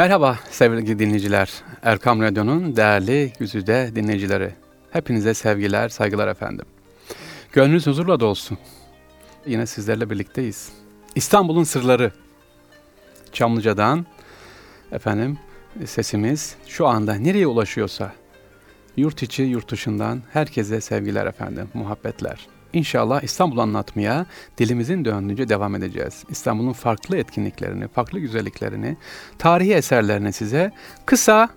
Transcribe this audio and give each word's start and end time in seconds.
Merhaba 0.00 0.38
sevgili 0.50 0.98
dinleyiciler. 0.98 1.52
Erkam 1.82 2.22
Radyo'nun 2.22 2.76
değerli 2.76 3.32
güzide 3.38 3.90
dinleyicileri. 3.94 4.54
Hepinize 4.90 5.34
sevgiler, 5.34 5.88
saygılar 5.88 6.28
efendim. 6.28 6.66
Gönlünüz 7.52 7.86
huzurla 7.86 8.20
dolsun. 8.20 8.58
Yine 9.46 9.66
sizlerle 9.66 10.10
birlikteyiz. 10.10 10.72
İstanbul'un 11.14 11.64
sırları. 11.64 12.12
Çamlıca'dan 13.32 14.06
efendim 14.92 15.38
sesimiz 15.86 16.56
şu 16.66 16.86
anda 16.86 17.14
nereye 17.14 17.46
ulaşıyorsa 17.46 18.12
yurt 18.96 19.22
içi 19.22 19.42
yurt 19.42 19.70
dışından 19.70 20.22
herkese 20.32 20.80
sevgiler 20.80 21.26
efendim, 21.26 21.68
muhabbetler. 21.74 22.46
İnşallah 22.72 23.22
İstanbul 23.22 23.58
anlatmaya 23.58 24.26
dilimizin 24.58 25.04
döndüğünce 25.04 25.48
devam 25.48 25.74
edeceğiz. 25.74 26.24
İstanbul'un 26.28 26.72
farklı 26.72 27.16
etkinliklerini, 27.16 27.88
farklı 27.88 28.18
güzelliklerini, 28.18 28.96
tarihi 29.38 29.74
eserlerini 29.74 30.32
size 30.32 30.72
kısa, 31.06 31.48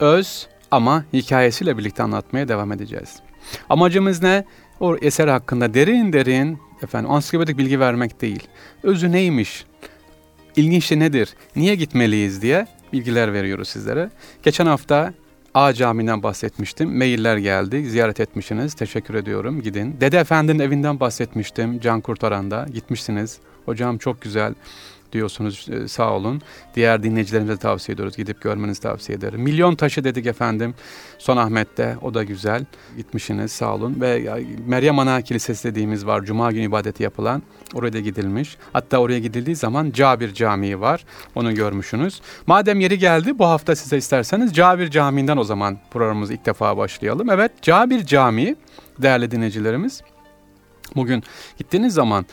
öz 0.00 0.48
ama 0.70 1.04
hikayesiyle 1.12 1.78
birlikte 1.78 2.02
anlatmaya 2.02 2.48
devam 2.48 2.72
edeceğiz. 2.72 3.16
Amacımız 3.68 4.22
ne? 4.22 4.44
O 4.80 4.96
eser 4.96 5.28
hakkında 5.28 5.74
derin 5.74 6.12
derin 6.12 6.58
efendim 6.82 7.10
ansiklopedik 7.10 7.58
bilgi 7.58 7.80
vermek 7.80 8.20
değil. 8.20 8.48
Özü 8.82 9.12
neymiş? 9.12 9.64
İlginçli 10.56 11.00
nedir? 11.00 11.34
Niye 11.56 11.74
gitmeliyiz 11.74 12.42
diye 12.42 12.66
bilgiler 12.92 13.32
veriyoruz 13.32 13.68
sizlere. 13.68 14.10
Geçen 14.42 14.66
hafta 14.66 15.12
A 15.54 15.72
Camii'nden 15.72 16.22
bahsetmiştim. 16.22 16.98
Mailler 16.98 17.36
geldi. 17.36 17.84
Ziyaret 17.90 18.20
etmişsiniz. 18.20 18.74
Teşekkür 18.74 19.14
ediyorum. 19.14 19.62
Gidin. 19.62 19.96
Dede 20.00 20.18
Efendi'nin 20.18 20.58
evinden 20.58 21.00
bahsetmiştim. 21.00 21.80
Can 21.80 22.00
Kurtaran'da. 22.00 22.66
Gitmişsiniz. 22.74 23.38
Hocam 23.64 23.98
çok 23.98 24.20
güzel 24.20 24.54
diyorsunuz 25.12 25.66
e, 25.70 25.88
sağ 25.88 26.12
olun. 26.12 26.42
Diğer 26.74 27.02
dinleyicilerimize 27.02 27.56
tavsiye 27.56 27.94
ediyoruz. 27.94 28.16
Gidip 28.16 28.42
görmenizi 28.42 28.80
tavsiye 28.80 29.18
ederim. 29.18 29.40
Milyon 29.40 29.74
taşı 29.74 30.04
dedik 30.04 30.26
efendim. 30.26 30.74
Son 31.18 31.36
Ahmet'te 31.36 31.96
o 32.02 32.14
da 32.14 32.24
güzel. 32.24 32.64
Gitmişsiniz 32.96 33.52
sağ 33.52 33.74
olun. 33.74 33.96
Ve 34.00 34.42
Meryem 34.66 34.98
Ana 34.98 35.22
Kilisesi 35.22 35.68
dediğimiz 35.68 36.06
var. 36.06 36.24
Cuma 36.24 36.52
günü 36.52 36.64
ibadeti 36.64 37.02
yapılan. 37.02 37.42
Oraya 37.74 37.92
da 37.92 38.00
gidilmiş. 38.00 38.56
Hatta 38.72 38.98
oraya 38.98 39.18
gidildiği 39.18 39.56
zaman 39.56 39.90
Cabir 39.90 40.34
Camii 40.34 40.80
var. 40.80 41.04
Onu 41.34 41.54
görmüşsünüz. 41.54 42.20
Madem 42.46 42.80
yeri 42.80 42.98
geldi 42.98 43.38
bu 43.38 43.46
hafta 43.46 43.76
size 43.76 43.96
isterseniz 43.96 44.54
Cabir 44.54 44.90
Camii'nden 44.90 45.36
o 45.36 45.44
zaman 45.44 45.78
programımızı 45.90 46.34
ilk 46.34 46.46
defa 46.46 46.76
başlayalım. 46.76 47.30
Evet 47.30 47.52
Cabir 47.62 48.06
Camii 48.06 48.56
değerli 48.98 49.30
dinleyicilerimiz. 49.30 50.02
Bugün 50.96 51.22
gittiğiniz 51.58 51.94
zaman 51.94 52.26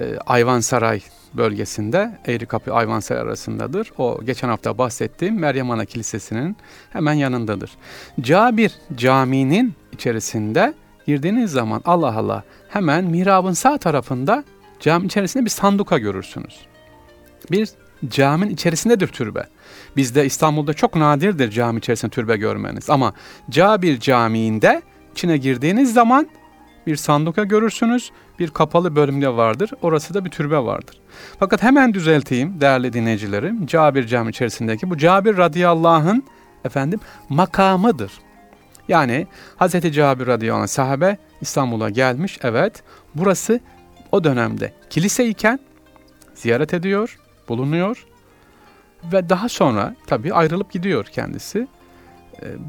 e, 0.00 0.18
Ayvansaray 0.26 1.00
bölgesinde 1.34 2.18
Eğri 2.26 2.46
Kapı 2.46 2.74
Ayvansaray 2.74 3.22
arasındadır. 3.22 3.92
O 3.98 4.24
geçen 4.24 4.48
hafta 4.48 4.78
bahsettiğim 4.78 5.38
Meryem 5.38 5.70
Ana 5.70 5.84
Kilisesi'nin 5.84 6.56
hemen 6.90 7.12
yanındadır. 7.12 7.70
Cabir 8.20 8.72
Camii'nin 8.96 9.74
içerisinde 9.92 10.74
girdiğiniz 11.06 11.50
zaman 11.50 11.82
Allah 11.84 12.16
Allah 12.16 12.42
hemen 12.68 13.04
mihrabın 13.04 13.52
sağ 13.52 13.78
tarafında 13.78 14.44
cami 14.80 15.06
içerisinde 15.06 15.44
bir 15.44 15.50
sanduka 15.50 15.98
görürsünüz. 15.98 16.60
Bir 17.50 17.68
caminin 18.08 18.50
içerisindedir 18.50 19.08
türbe. 19.08 19.46
Bizde 19.96 20.26
İstanbul'da 20.26 20.74
çok 20.74 20.96
nadirdir 20.96 21.50
cami 21.50 21.78
içerisinde 21.78 22.10
türbe 22.10 22.36
görmeniz. 22.36 22.90
Ama 22.90 23.14
Cabir 23.50 24.00
Camii'nde 24.00 24.82
içine 25.12 25.36
girdiğiniz 25.36 25.92
zaman 25.94 26.28
bir 26.86 26.96
sanduka 26.96 27.44
görürsünüz. 27.44 28.10
Bir 28.38 28.50
kapalı 28.50 28.96
bölümde 28.96 29.36
vardır. 29.36 29.70
Orası 29.82 30.14
da 30.14 30.24
bir 30.24 30.30
türbe 30.30 30.58
vardır. 30.58 31.00
Fakat 31.38 31.62
hemen 31.62 31.94
düzelteyim 31.94 32.60
değerli 32.60 32.92
dinleyicilerim. 32.92 33.66
Cabir 33.66 34.06
Cami 34.06 34.30
içerisindeki 34.30 34.90
bu 34.90 34.98
Cabir 34.98 35.36
radıyallahu 35.36 36.22
efendim 36.64 37.00
makamıdır. 37.28 38.12
Yani 38.88 39.26
Hazreti 39.56 39.92
Cabir 39.92 40.26
radıyallahu 40.26 40.62
anh 40.62 40.68
sahabe 40.68 41.18
İstanbul'a 41.40 41.90
gelmiş. 41.90 42.38
Evet 42.42 42.82
burası 43.14 43.60
o 44.12 44.24
dönemde 44.24 44.72
kilise 44.90 45.28
iken 45.28 45.58
ziyaret 46.34 46.74
ediyor, 46.74 47.18
bulunuyor 47.48 48.06
ve 49.12 49.28
daha 49.28 49.48
sonra 49.48 49.96
tabii 50.06 50.34
ayrılıp 50.34 50.72
gidiyor 50.72 51.04
kendisi. 51.04 51.68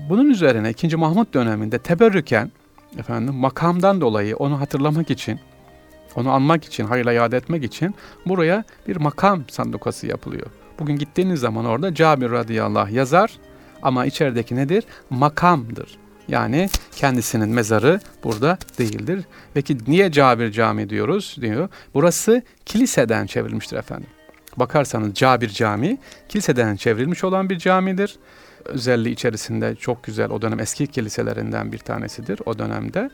Bunun 0.10 0.30
üzerine 0.30 0.70
2. 0.70 0.96
Mahmut 0.96 1.34
döneminde 1.34 1.80
teberrüken 1.80 2.52
efendim 3.00 3.36
makamdan 3.36 4.02
dolayı 4.02 4.36
onu 4.36 4.59
hatırlamak 4.59 5.12
için, 5.12 5.40
onu 6.16 6.31
anmak 6.31 6.66
için, 6.66 6.86
hayırla 6.86 7.12
yad 7.12 7.34
etmek 7.34 7.64
için 7.64 7.96
buraya 8.26 8.64
bir 8.88 8.96
makam 8.96 9.44
sandukası 9.50 10.08
yapılıyor. 10.08 10.48
Bugün 10.80 10.96
gittiğiniz 10.96 11.40
zaman 11.40 11.66
orada 11.66 11.94
Cabir 11.94 12.31
radıyallahu 12.31 12.96
yazar 12.96 13.31
ama 13.81 14.06
içerideki 14.06 14.56
nedir? 14.56 14.84
Makamdır. 15.09 15.98
Yani 16.28 16.70
kendisinin 16.96 17.50
mezarı 17.50 18.00
burada 18.24 18.58
değildir. 18.80 19.25
Peki 19.54 19.78
niye 19.88 20.12
Cabir 20.12 20.52
Cami 20.52 20.90
diyoruz 20.90 21.38
diyor. 21.42 21.70
Burası 21.94 22.42
kiliseden 22.66 23.25
çevrilmiştir 23.25 23.78
efendim. 23.78 24.10
Bakarsanız 24.58 25.14
Cabir 25.14 25.50
Cami 25.50 25.98
kiliseden 26.30 26.75
çevrilmiş 26.75 27.24
olan 27.24 27.50
bir 27.50 27.58
camidir 27.58 28.20
özelliği 28.66 29.13
içerisinde 29.13 29.75
çok 29.75 30.03
güzel 30.03 30.29
o 30.29 30.41
dönem 30.41 30.59
eski 30.59 30.88
kiliselerinden 30.88 31.72
bir 31.72 31.78
tanesidir 31.78 32.40
o 32.46 32.59
dönemde. 32.59 33.09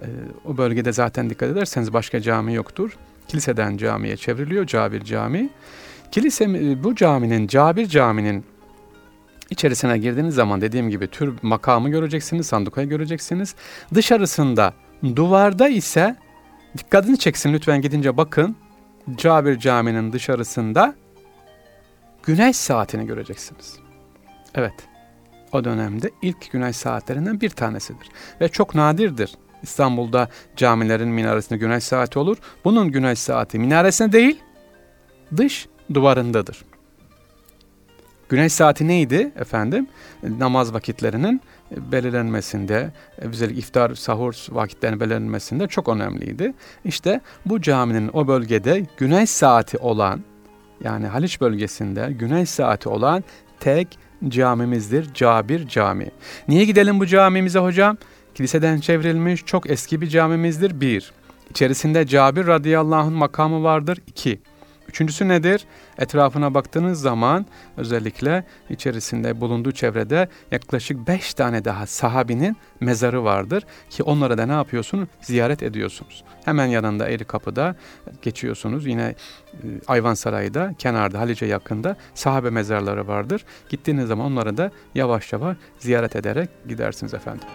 E, 0.00 0.06
o 0.44 0.56
bölgede 0.56 0.92
zaten 0.92 1.30
dikkat 1.30 1.50
ederseniz 1.50 1.92
başka 1.92 2.20
cami 2.20 2.54
yoktur. 2.54 2.96
Kiliseden 3.28 3.76
camiye 3.76 4.16
çevriliyor 4.16 4.66
Cabir 4.66 5.04
Cami. 5.04 5.50
Kilise 6.12 6.48
bu 6.84 6.94
caminin 6.94 7.46
Cabir 7.46 7.86
Cami'nin 7.86 8.44
içerisine 9.50 9.98
girdiğiniz 9.98 10.34
zaman 10.34 10.60
dediğim 10.60 10.90
gibi 10.90 11.06
tür 11.06 11.34
makamı 11.42 11.88
göreceksiniz, 11.88 12.46
sandukayı 12.46 12.88
göreceksiniz. 12.88 13.54
Dışarısında 13.94 14.74
duvarda 15.16 15.68
ise 15.68 16.16
dikkatini 16.78 17.18
çeksin 17.18 17.52
lütfen 17.52 17.80
gidince 17.80 18.16
bakın. 18.16 18.56
Cabir 19.16 19.58
Cami'nin 19.58 20.12
dışarısında 20.12 20.94
güneş 22.22 22.56
saatini 22.56 23.06
göreceksiniz. 23.06 23.76
Evet 24.54 24.93
o 25.54 25.64
dönemde 25.64 26.10
ilk 26.22 26.52
güneş 26.52 26.76
saatlerinden 26.76 27.40
bir 27.40 27.50
tanesidir. 27.50 28.08
Ve 28.40 28.48
çok 28.48 28.74
nadirdir. 28.74 29.34
İstanbul'da 29.62 30.28
camilerin 30.56 31.08
minaresinde 31.08 31.58
güneş 31.58 31.84
saati 31.84 32.18
olur. 32.18 32.36
Bunun 32.64 32.92
güneş 32.92 33.18
saati 33.18 33.58
minaresinde 33.58 34.12
değil, 34.12 34.40
dış 35.36 35.66
duvarındadır. 35.94 36.64
Güneş 38.28 38.52
saati 38.52 38.88
neydi 38.88 39.32
efendim? 39.36 39.86
Namaz 40.22 40.74
vakitlerinin 40.74 41.40
belirlenmesinde, 41.70 42.92
özellikle 43.18 43.58
iftar, 43.58 43.94
sahur 43.94 44.46
vakitlerinin 44.50 45.00
belirlenmesinde 45.00 45.66
çok 45.66 45.88
önemliydi. 45.88 46.54
İşte 46.84 47.20
bu 47.46 47.60
caminin 47.60 48.10
o 48.12 48.28
bölgede 48.28 48.86
güneş 48.96 49.30
saati 49.30 49.78
olan, 49.78 50.20
yani 50.84 51.06
Haliç 51.06 51.40
bölgesinde 51.40 52.12
güneş 52.12 52.50
saati 52.50 52.88
olan 52.88 53.24
tek 53.60 53.98
camimizdir. 54.30 55.14
Cabir 55.14 55.68
Cami. 55.68 56.10
Niye 56.48 56.64
gidelim 56.64 57.00
bu 57.00 57.06
camimize 57.06 57.58
hocam? 57.58 57.96
Kiliseden 58.34 58.80
çevrilmiş 58.80 59.44
çok 59.44 59.70
eski 59.70 60.00
bir 60.00 60.06
camimizdir. 60.06 60.80
Bir. 60.80 61.12
İçerisinde 61.50 62.06
Cabir 62.06 62.46
radıyallahu 62.46 63.00
anh 63.00 63.10
makamı 63.10 63.62
vardır. 63.62 63.98
İki. 64.06 64.40
Üçüncüsü 64.94 65.28
nedir? 65.28 65.66
Etrafına 65.98 66.54
baktığınız 66.54 67.00
zaman 67.00 67.46
özellikle 67.76 68.44
içerisinde 68.70 69.40
bulunduğu 69.40 69.72
çevrede 69.72 70.28
yaklaşık 70.50 71.08
beş 71.08 71.34
tane 71.34 71.64
daha 71.64 71.86
sahabinin 71.86 72.56
mezarı 72.80 73.24
vardır 73.24 73.64
ki 73.90 74.02
onlara 74.02 74.38
da 74.38 74.46
ne 74.46 74.52
yapıyorsunuz? 74.52 75.08
Ziyaret 75.20 75.62
ediyorsunuz. 75.62 76.24
Hemen 76.44 76.66
yanında 76.66 77.08
Eri 77.08 77.24
Kapı'da 77.24 77.76
geçiyorsunuz. 78.22 78.86
Yine 78.86 79.02
e, 79.02 79.14
Ayvansaray'da 79.86 80.74
kenarda 80.78 81.20
Halice 81.20 81.46
yakında 81.46 81.96
sahabe 82.14 82.50
mezarları 82.50 83.08
vardır. 83.08 83.44
Gittiğiniz 83.68 84.08
zaman 84.08 84.26
onları 84.26 84.56
da 84.56 84.70
yavaş 84.94 85.32
yavaş 85.32 85.56
ziyaret 85.78 86.16
ederek 86.16 86.48
gidersiniz 86.68 87.14
efendim. 87.14 87.48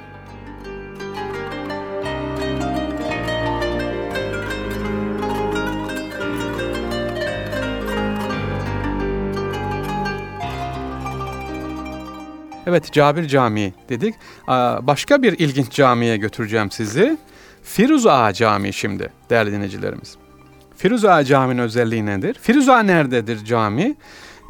Evet 12.70 12.92
Cabir 12.92 13.28
Camii 13.28 13.74
dedik. 13.90 14.16
Başka 14.82 15.24
bir 15.24 15.40
ilginç 15.40 15.72
camiye 15.72 16.18
götüreceğim 16.18 16.72
sizi. 16.72 17.18
Firuz 17.64 18.06
Ağa 18.06 18.34
Camii 18.34 18.74
şimdi 18.74 19.10
değerli 19.30 19.52
dinleyicilerimiz. 19.52 20.18
Firuz 20.78 21.06
Ağa 21.06 21.24
Camii'nin 21.24 21.62
özelliği 21.62 22.06
nedir? 22.06 22.38
Firuz 22.42 22.70
Ağa 22.70 22.80
nerededir 22.80 23.46
cami? 23.46 23.96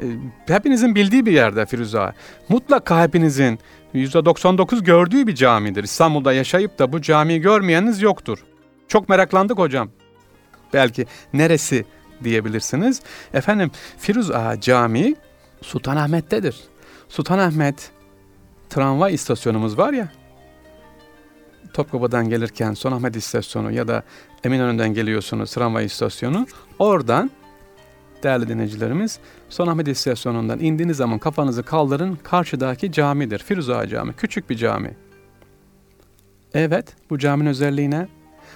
Ee, 0.02 0.06
hepinizin 0.48 0.96
bildiği 0.96 1.26
bir 1.26 1.32
yerde 1.32 1.66
Firuz 1.66 1.96
Ağa. 1.96 2.14
Mutlaka 2.50 3.04
hepinizin 3.04 3.60
%99 3.96 4.84
gördüğü 4.84 5.28
bir 5.28 5.36
camidir. 5.36 5.84
İstanbul'da 5.84 6.34
yaşayıp 6.34 6.80
da 6.80 6.94
bu 6.94 7.02
camiyi 7.02 7.42
görmeyeniniz 7.42 8.02
yoktur. 8.02 8.40
Çok 8.88 9.10
meraklandık 9.10 9.58
hocam. 9.58 9.90
Belki 10.74 11.06
neresi 11.34 11.86
diyebilirsiniz. 12.24 13.02
Efendim 13.34 13.72
Firuz 13.98 14.32
Ağa 14.32 14.62
Camii 14.62 15.16
Sultanahmet'tedir. 15.62 16.56
Sultanahmet 17.10 17.92
tramvay 18.70 19.14
istasyonumuz 19.14 19.78
var 19.78 19.94
ya. 19.94 20.10
Topkapı'dan 21.74 22.30
gelirken 22.30 22.74
Sultanahmet 22.74 23.16
istasyonu 23.16 23.72
ya 23.72 23.88
da 23.88 24.04
Eminönü'nden 24.44 24.94
geliyorsunuz 24.94 25.54
tramvay 25.54 25.86
istasyonu. 25.86 26.48
Oradan 26.80 27.32
değerli 28.24 28.48
dinleyicilerimiz 28.48 29.20
Sultanahmet 29.50 29.88
istasyonundan 29.88 30.60
indiğiniz 30.60 30.98
zaman 30.98 31.20
kafanızı 31.20 31.64
kaldırın 31.64 32.16
karşıdaki 32.16 32.92
camidir. 32.92 33.40
Firuza 33.40 33.88
Cami. 33.88 34.14
Küçük 34.14 34.50
bir 34.50 34.58
cami. 34.58 34.96
Evet 36.54 36.96
bu 37.10 37.18
caminin 37.20 37.50
özelliği 37.50 37.92
ne? 37.92 38.08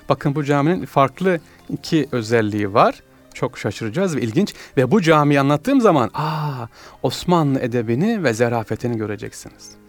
Bakın 0.10 0.36
bu 0.36 0.44
caminin 0.44 0.86
farklı 0.86 1.40
iki 1.70 2.08
özelliği 2.12 2.74
var. 2.74 3.04
Çok 3.34 3.58
şaşıracağız 3.58 4.16
ve 4.16 4.22
ilginç. 4.22 4.54
Ve 4.78 4.92
bu 4.92 5.02
camiyi 5.02 5.40
anlattığım 5.40 5.82
zaman 5.82 6.10
aa 6.14 6.68
Osmanlı 7.04 7.60
edebini 7.60 8.24
ve 8.24 8.34
zerafetini 8.34 8.98
göreceksiniz. 8.98 9.83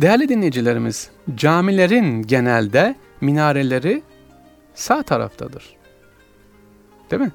Değerli 0.00 0.28
dinleyicilerimiz, 0.28 1.10
camilerin 1.34 2.22
genelde 2.22 2.96
minareleri 3.20 4.02
sağ 4.74 5.02
taraftadır. 5.02 5.76
Değil 7.10 7.22
mi? 7.22 7.32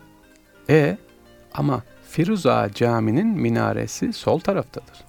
E 0.69 0.97
ama 1.53 1.83
Firuza 2.09 2.69
Camii'nin 2.75 3.27
minaresi 3.27 4.13
sol 4.13 4.39
taraftadır. 4.39 5.05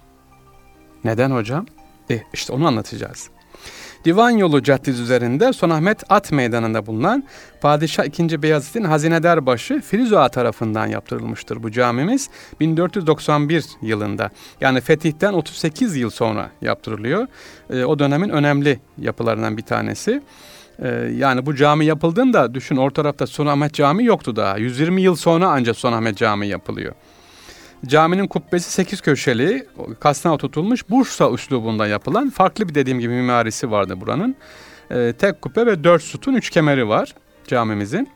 Neden 1.03 1.31
hocam? 1.31 1.65
E 2.09 2.21
işte 2.33 2.53
onu 2.53 2.67
anlatacağız. 2.67 3.29
Divan 4.05 4.29
Yolu 4.29 4.63
Caddesi 4.63 5.01
üzerinde 5.01 5.53
Sonahmet 5.53 6.03
At 6.09 6.31
Meydanı'nda 6.31 6.85
bulunan 6.85 7.23
Padişah 7.61 8.19
II. 8.19 8.41
Beyazıt'ın 8.41 8.83
hazinedar 8.83 9.45
başı 9.45 9.81
Firuza 9.81 10.29
tarafından 10.29 10.87
yaptırılmıştır 10.87 11.63
bu 11.63 11.71
camimiz. 11.71 12.29
1491 12.59 13.65
yılında 13.81 14.29
yani 14.61 14.81
fetihten 14.81 15.33
38 15.33 15.95
yıl 15.95 16.09
sonra 16.09 16.49
yaptırılıyor. 16.61 17.27
E, 17.69 17.85
o 17.85 17.99
dönemin 17.99 18.29
önemli 18.29 18.79
yapılarından 18.97 19.57
bir 19.57 19.63
tanesi. 19.63 20.21
E, 20.79 20.87
yani 21.17 21.45
bu 21.45 21.55
cami 21.55 21.85
yapıldığında 21.85 22.53
düşün 22.53 22.75
orta 22.75 23.01
tarafta 23.01 23.27
Sonahmet 23.27 23.73
Camii 23.73 24.05
yoktu 24.05 24.35
daha. 24.35 24.57
120 24.57 25.01
yıl 25.01 25.15
sonra 25.15 25.47
ancak 25.47 25.75
Sonahmet 25.75 26.17
Camii 26.17 26.47
yapılıyor. 26.47 26.93
Caminin 27.87 28.27
kubbesi 28.27 28.71
sekiz 28.71 29.01
köşeli, 29.01 29.67
kasna 29.99 30.33
oturtulmuş 30.33 30.89
Bursa 30.89 31.31
üslubunda 31.31 31.87
yapılan 31.87 32.29
farklı 32.29 32.69
bir 32.69 32.75
dediğim 32.75 32.99
gibi 32.99 33.13
mimarisi 33.13 33.71
vardı 33.71 34.01
buranın. 34.01 34.35
E, 34.91 35.13
tek 35.13 35.41
kubbe 35.41 35.65
ve 35.65 35.83
dört 35.83 36.03
sütun, 36.03 36.33
üç 36.33 36.49
kemeri 36.49 36.87
var 36.87 37.15
camimizin. 37.47 38.09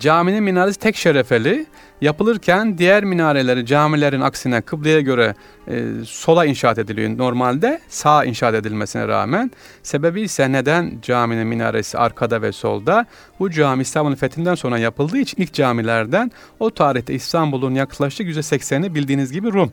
Caminin 0.00 0.42
minaresi 0.42 0.78
tek 0.78 0.96
şerefeli. 0.96 1.66
Yapılırken 2.00 2.78
diğer 2.78 3.04
minareleri 3.04 3.66
camilerin 3.66 4.20
aksine 4.20 4.60
kıbleye 4.60 5.00
göre 5.00 5.34
e, 5.68 5.84
sola 6.04 6.44
inşaat 6.44 6.78
ediliyor. 6.78 7.18
Normalde 7.18 7.80
sağ 7.88 8.24
inşaat 8.24 8.54
edilmesine 8.54 9.08
rağmen. 9.08 9.50
Sebebi 9.82 10.20
ise 10.20 10.52
neden 10.52 10.98
caminin 11.02 11.46
minaresi 11.46 11.98
arkada 11.98 12.42
ve 12.42 12.52
solda? 12.52 13.06
Bu 13.38 13.50
cami 13.50 13.82
İstanbul'un 13.82 14.14
fethinden 14.14 14.54
sonra 14.54 14.78
yapıldığı 14.78 15.18
için 15.18 15.42
ilk 15.42 15.52
camilerden 15.52 16.30
o 16.60 16.70
tarihte 16.70 17.14
İstanbul'un 17.14 17.74
yaklaşık 17.74 18.28
%80'i 18.28 18.94
bildiğiniz 18.94 19.32
gibi 19.32 19.52
Rum 19.52 19.72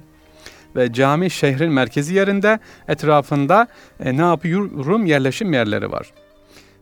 ve 0.76 0.94
cami 0.94 1.30
şehrin 1.30 1.72
merkezi 1.72 2.16
yerinde 2.16 2.60
etrafında 2.88 3.68
e, 4.00 4.18
ne 4.18 4.22
yapıyor? 4.22 4.72
Rum 4.86 5.06
yerleşim 5.06 5.54
yerleri 5.54 5.92
var 5.92 6.14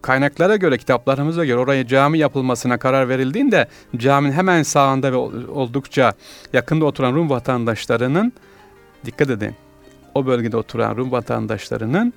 kaynaklara 0.06 0.56
göre, 0.56 0.78
kitaplarımıza 0.78 1.46
göre 1.46 1.58
oraya 1.58 1.88
cami 1.88 2.20
yapılmasına 2.20 2.78
karar 2.78 3.10
verildiğinde 3.10 3.68
caminin 3.98 4.34
hemen 4.34 4.64
sağında 4.64 5.12
ve 5.12 5.16
oldukça 5.52 6.14
yakında 6.54 6.86
oturan 6.86 7.14
Rum 7.14 7.30
vatandaşlarının 7.30 8.34
dikkat 9.06 9.30
edin. 9.30 9.56
O 10.16 10.26
bölgede 10.26 10.58
oturan 10.58 10.98
Rum 10.98 11.12
vatandaşlarının 11.12 12.14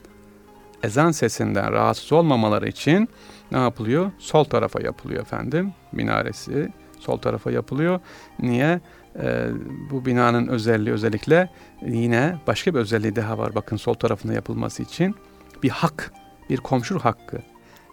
ezan 0.83 1.11
sesinden 1.11 1.73
rahatsız 1.73 2.13
olmamaları 2.13 2.69
için 2.69 3.09
ne 3.53 3.59
yapılıyor? 3.59 4.11
Sol 4.19 4.45
tarafa 4.45 4.81
yapılıyor 4.81 5.23
efendim. 5.23 5.73
Minaresi 5.93 6.73
sol 6.99 7.17
tarafa 7.17 7.51
yapılıyor. 7.51 8.01
Niye? 8.39 8.81
Ee, 9.23 9.47
bu 9.91 10.07
binanın 10.07 10.47
özelliği 10.49 10.95
özellikle 10.95 11.51
yine 11.87 12.37
başka 12.47 12.75
bir 12.75 12.79
özelliği 12.79 13.17
daha 13.17 13.39
var. 13.39 13.55
Bakın 13.55 13.77
sol 13.77 13.95
tarafında 13.95 14.33
yapılması 14.33 14.83
için 14.83 15.15
bir 15.63 15.71
hak, 15.71 16.13
bir 16.51 16.57
komşu 16.57 16.99
hakkı 16.99 17.39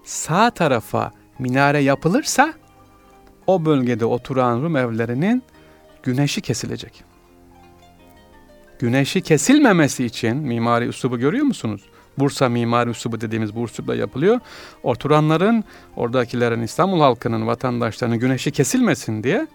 sağ 0.06 0.50
tarafa 0.50 1.12
minare 1.40 1.80
yapılırsa 1.80 2.54
o 3.48 3.66
bölgede 3.66 4.06
oturan 4.06 4.62
Rum 4.62 4.78
evlerinin 4.78 5.44
güneşi 6.04 6.42
kesilecek. 6.42 7.04
Güneşi 8.80 9.22
kesilmemesi 9.22 10.06
için 10.06 10.38
mimari 10.38 10.86
üslubu 10.86 11.20
görüyor 11.20 11.46
musunuz? 11.46 11.82
Bursa 12.18 12.50
mimari 12.50 12.90
üslubu 12.90 13.22
dediğimiz 13.22 13.56
bu 13.56 13.64
üslubla 13.64 13.96
yapılıyor. 13.96 14.40
Oturanların, 14.84 15.64
oradakilerin, 15.96 16.62
İstanbul 16.62 17.00
halkının, 17.00 17.48
vatandaşlarının 17.48 18.20
güneşi 18.20 18.52
kesilmesin 18.52 19.24
diye 19.24 19.48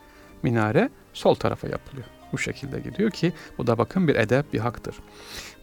minare 0.42 0.90
sol 1.12 1.34
tarafa 1.34 1.68
yapılıyor. 1.68 2.06
Bu 2.32 2.38
şekilde 2.38 2.80
gidiyor 2.80 3.10
ki 3.10 3.32
bu 3.58 3.66
da 3.66 3.78
bakın 3.78 4.08
bir 4.08 4.14
edep, 4.14 4.52
bir 4.52 4.58
haktır 4.58 4.94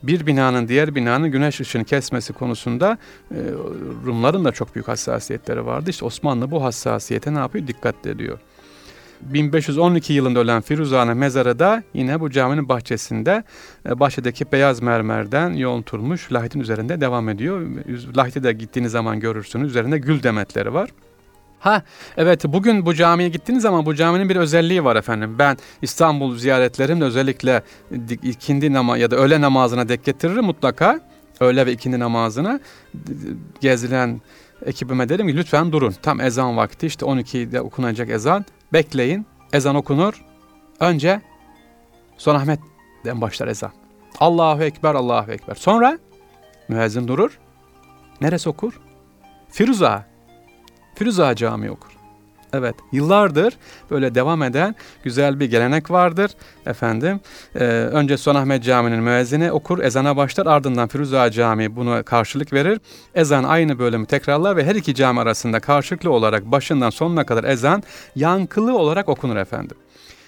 bir 0.03 0.27
binanın 0.27 0.67
diğer 0.67 0.95
binanın 0.95 1.31
güneş 1.31 1.59
ışını 1.59 1.83
kesmesi 1.83 2.33
konusunda 2.33 2.97
e, 3.31 3.35
Rumların 4.05 4.45
da 4.45 4.51
çok 4.51 4.75
büyük 4.75 4.88
hassasiyetleri 4.88 5.65
vardı. 5.65 5.89
İşte 5.89 6.05
Osmanlı 6.05 6.51
bu 6.51 6.63
hassasiyete 6.63 7.33
ne 7.33 7.39
yapıyor? 7.39 7.67
Dikkat 7.67 8.07
ediyor. 8.07 8.39
1512 9.21 10.13
yılında 10.13 10.39
ölen 10.39 10.61
Firuza'nın 10.61 11.17
mezarı 11.17 11.59
da 11.59 11.83
yine 11.94 12.19
bu 12.19 12.31
caminin 12.31 12.69
bahçesinde 12.69 13.44
e, 13.89 13.99
bahçedeki 13.99 14.51
beyaz 14.51 14.81
mermerden 14.81 15.53
yoğuntulmuş 15.53 16.33
lahitin 16.33 16.59
üzerinde 16.59 17.01
devam 17.01 17.29
ediyor. 17.29 17.67
Lahite 18.17 18.44
de 18.44 18.53
gittiğiniz 18.53 18.91
zaman 18.91 19.19
görürsünüz. 19.19 19.69
Üzerinde 19.69 19.97
gül 19.97 20.23
demetleri 20.23 20.73
var. 20.73 20.89
Ha 21.59 21.81
evet 22.18 22.45
bugün 22.45 22.86
bu 22.86 22.94
camiye 22.94 23.30
gittiğiniz 23.30 23.63
zaman 23.63 23.86
bu 23.86 23.95
caminin 23.95 24.30
bir 24.30 24.36
özelliği 24.36 24.83
var 24.83 24.95
efendim. 24.95 25.36
Ben 25.39 25.57
İstanbul 25.81 26.38
ziyaretlerimde 26.38 27.06
özellikle 27.06 27.63
ikindi 28.24 28.74
nama 28.74 28.98
ya 28.98 29.12
da 29.12 29.15
öğle 29.15 29.42
namazına 29.42 29.89
dek 29.89 30.06
getiririm 30.06 30.45
mutlaka. 30.45 31.00
Öğle 31.39 31.65
ve 31.65 31.71
ikindi 31.71 32.00
namazına 32.00 32.59
gezilen 33.62 34.21
ekibime 34.65 35.09
dedim 35.09 35.27
ki 35.27 35.38
lütfen 35.38 35.71
durun. 35.71 35.94
Tam 36.01 36.21
ezan 36.21 36.57
vakti 36.57 36.87
işte 36.87 37.06
12'de 37.06 37.61
okunacak 37.61 38.09
ezan. 38.09 38.45
Bekleyin. 38.73 39.26
Ezan 39.54 39.76
okunur. 39.76 40.23
Önce 40.80 41.21
son 42.18 42.35
Ahmet'den 42.35 43.21
başlar 43.21 43.47
ezan. 43.47 43.71
Allahu 44.19 44.64
Ekber, 44.64 44.95
Allahu 44.95 45.31
Ekber. 45.31 45.56
Sonra 45.56 45.99
müezzin 46.68 47.07
durur. 47.07 47.40
Neresi 48.21 48.49
okur? 48.49 48.80
Firuza. 49.49 50.06
Firuza 50.97 51.35
Camii 51.35 51.71
okur. 51.71 51.97
Evet, 52.54 52.75
yıllardır 52.92 53.54
böyle 53.92 54.16
devam 54.16 54.44
eden 54.44 54.75
güzel 55.04 55.39
bir 55.39 55.45
gelenek 55.45 55.92
vardır. 55.92 56.31
Efendim, 56.66 57.19
e, 57.56 57.63
önce 57.63 58.18
Sonahmet 58.18 58.63
Camii'nin 58.63 59.04
müezzini 59.04 59.51
okur, 59.51 59.80
ezana 59.80 60.18
başlar. 60.18 60.45
Ardından 60.45 60.87
Firuza 60.87 61.31
Camii 61.31 61.75
buna 61.75 62.04
karşılık 62.04 62.54
verir. 62.54 62.80
Ezan 63.16 63.44
aynı 63.44 63.80
bölümü 63.80 64.06
tekrarlar 64.06 64.57
ve 64.57 64.66
her 64.66 64.75
iki 64.75 64.95
cami 64.95 65.19
arasında 65.19 65.59
karşılıklı 65.59 66.11
olarak 66.11 66.45
başından 66.45 66.89
sonuna 66.89 67.25
kadar 67.25 67.44
ezan 67.44 67.83
yankılı 68.16 68.77
olarak 68.77 69.09
okunur 69.09 69.35
efendim. 69.35 69.77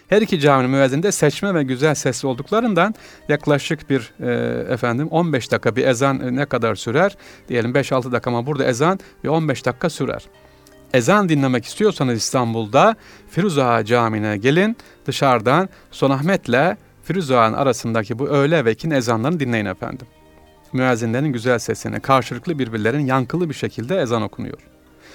Her 0.07 0.21
iki 0.21 0.39
caminin 0.39 0.71
müezzini 0.71 1.11
seçme 1.11 1.53
ve 1.53 1.63
güzel 1.63 1.95
sesli 1.95 2.27
olduklarından 2.27 2.95
yaklaşık 3.29 3.89
bir 3.89 4.13
e, 4.19 4.73
efendim 4.73 5.07
15 5.07 5.51
dakika 5.51 5.75
bir 5.75 5.87
ezan 5.87 6.35
ne 6.35 6.45
kadar 6.45 6.75
sürer? 6.75 7.17
Diyelim 7.47 7.71
5-6 7.71 8.11
dakika 8.11 8.29
ama 8.29 8.45
burada 8.45 8.65
ezan 8.65 8.99
bir 9.23 9.29
15 9.29 9.65
dakika 9.65 9.89
sürer 9.89 10.25
ezan 10.93 11.29
dinlemek 11.29 11.65
istiyorsanız 11.65 12.17
İstanbul'da 12.17 12.95
Firuza 13.29 13.85
Camii'ne 13.85 14.37
gelin. 14.37 14.77
Dışarıdan 15.05 15.69
Sonahmet'le 15.91 16.77
Firuza'nın 17.03 17.53
arasındaki 17.53 18.19
bu 18.19 18.27
öğle 18.27 18.65
ve 18.65 18.71
ikin 18.71 18.91
ezanlarını 18.91 19.39
dinleyin 19.39 19.65
efendim. 19.65 20.07
Müezzinlerin 20.73 21.33
güzel 21.33 21.59
sesini 21.59 21.99
karşılıklı 21.99 22.59
birbirlerinin 22.59 23.05
yankılı 23.05 23.49
bir 23.49 23.53
şekilde 23.53 24.01
ezan 24.01 24.21
okunuyor. 24.21 24.57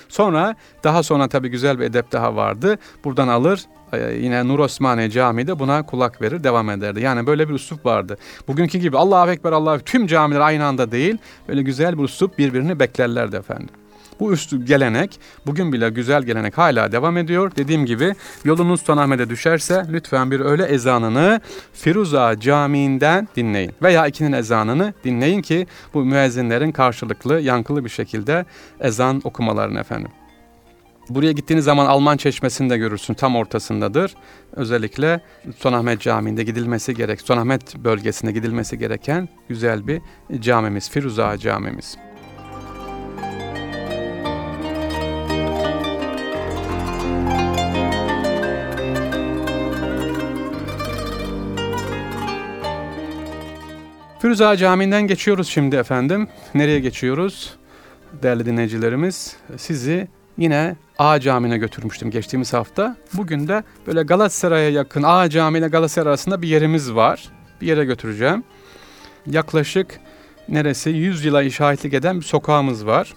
Sonra 0.08 0.54
daha 0.84 1.02
sonra 1.02 1.28
tabii 1.28 1.48
güzel 1.48 1.78
bir 1.78 1.84
edep 1.84 2.12
daha 2.12 2.36
vardı. 2.36 2.78
Buradan 3.04 3.28
alır 3.28 3.64
e, 3.92 4.12
yine 4.12 4.48
Nur 4.48 4.58
Osmaniye 4.58 5.10
Camii'de 5.10 5.58
buna 5.58 5.86
kulak 5.86 6.22
verir 6.22 6.44
devam 6.44 6.70
ederdi. 6.70 7.00
Yani 7.00 7.26
böyle 7.26 7.48
bir 7.48 7.54
üslup 7.54 7.86
vardı. 7.86 8.16
Bugünkü 8.48 8.78
gibi 8.78 8.98
Allahu 8.98 9.30
Ekber 9.30 9.52
Allahu 9.52 9.78
tüm 9.78 10.06
camiler 10.06 10.40
aynı 10.40 10.64
anda 10.64 10.90
değil. 10.92 11.18
Böyle 11.48 11.62
güzel 11.62 11.98
bir 11.98 12.02
üslup 12.02 12.38
birbirini 12.38 12.80
beklerlerdi 12.80 13.36
efendim. 13.36 13.68
Bu 14.20 14.32
üstü 14.32 14.64
gelenek, 14.64 15.20
bugün 15.46 15.72
bile 15.72 15.90
güzel 15.90 16.22
gelenek 16.22 16.58
hala 16.58 16.92
devam 16.92 17.16
ediyor. 17.16 17.52
Dediğim 17.56 17.86
gibi 17.86 18.14
yolunuz 18.44 18.80
Sultanahmet'e 18.80 19.30
düşerse 19.30 19.86
lütfen 19.90 20.30
bir 20.30 20.40
öğle 20.40 20.64
ezanını 20.64 21.40
Firuza 21.72 22.40
Camii'nden 22.40 23.28
dinleyin. 23.36 23.72
Veya 23.82 24.06
ikinin 24.06 24.32
ezanını 24.32 24.94
dinleyin 25.04 25.42
ki 25.42 25.66
bu 25.94 26.04
müezzinlerin 26.04 26.72
karşılıklı, 26.72 27.40
yankılı 27.40 27.84
bir 27.84 27.90
şekilde 27.90 28.44
ezan 28.80 29.20
okumalarını 29.24 29.80
efendim. 29.80 30.10
Buraya 31.08 31.32
gittiğiniz 31.32 31.64
zaman 31.64 31.86
Alman 31.86 32.16
Çeşmesi'ni 32.16 32.70
de 32.70 32.78
görürsün. 32.78 33.14
Tam 33.14 33.36
ortasındadır. 33.36 34.14
Özellikle 34.52 35.20
Sultanahmet 35.44 36.00
Camii'nde 36.00 36.44
gidilmesi 36.44 36.94
gerek, 36.94 37.20
Sultanahmet 37.20 37.76
bölgesinde 37.76 38.32
gidilmesi 38.32 38.78
gereken 38.78 39.28
güzel 39.48 39.86
bir 39.86 40.00
camimiz, 40.40 40.90
Firuza 40.90 41.38
Camimiz. 41.38 41.96
Firuza 54.24 54.56
Camii'nden 54.56 55.06
geçiyoruz 55.06 55.48
şimdi 55.48 55.76
efendim. 55.76 56.28
Nereye 56.54 56.80
geçiyoruz? 56.80 57.56
Değerli 58.22 58.46
dinleyicilerimiz, 58.46 59.36
sizi 59.56 60.08
yine 60.38 60.76
A 60.98 61.20
Camii'ne 61.20 61.58
götürmüştüm 61.58 62.10
geçtiğimiz 62.10 62.52
hafta. 62.52 62.96
Bugün 63.12 63.48
de 63.48 63.62
böyle 63.86 64.02
Galatasaray'a 64.02 64.70
yakın 64.70 65.02
A 65.02 65.30
Camii 65.30 65.58
ile 65.58 65.68
Galatasaray 65.68 66.08
arasında 66.08 66.42
bir 66.42 66.48
yerimiz 66.48 66.94
var. 66.94 67.28
Bir 67.60 67.66
yere 67.66 67.84
götüreceğim. 67.84 68.44
Yaklaşık 69.26 70.00
neresi 70.48 70.90
100 70.90 71.24
yıla 71.24 71.50
şahitlik 71.50 71.94
eden 71.94 72.20
bir 72.20 72.24
sokağımız 72.24 72.86
var. 72.86 73.14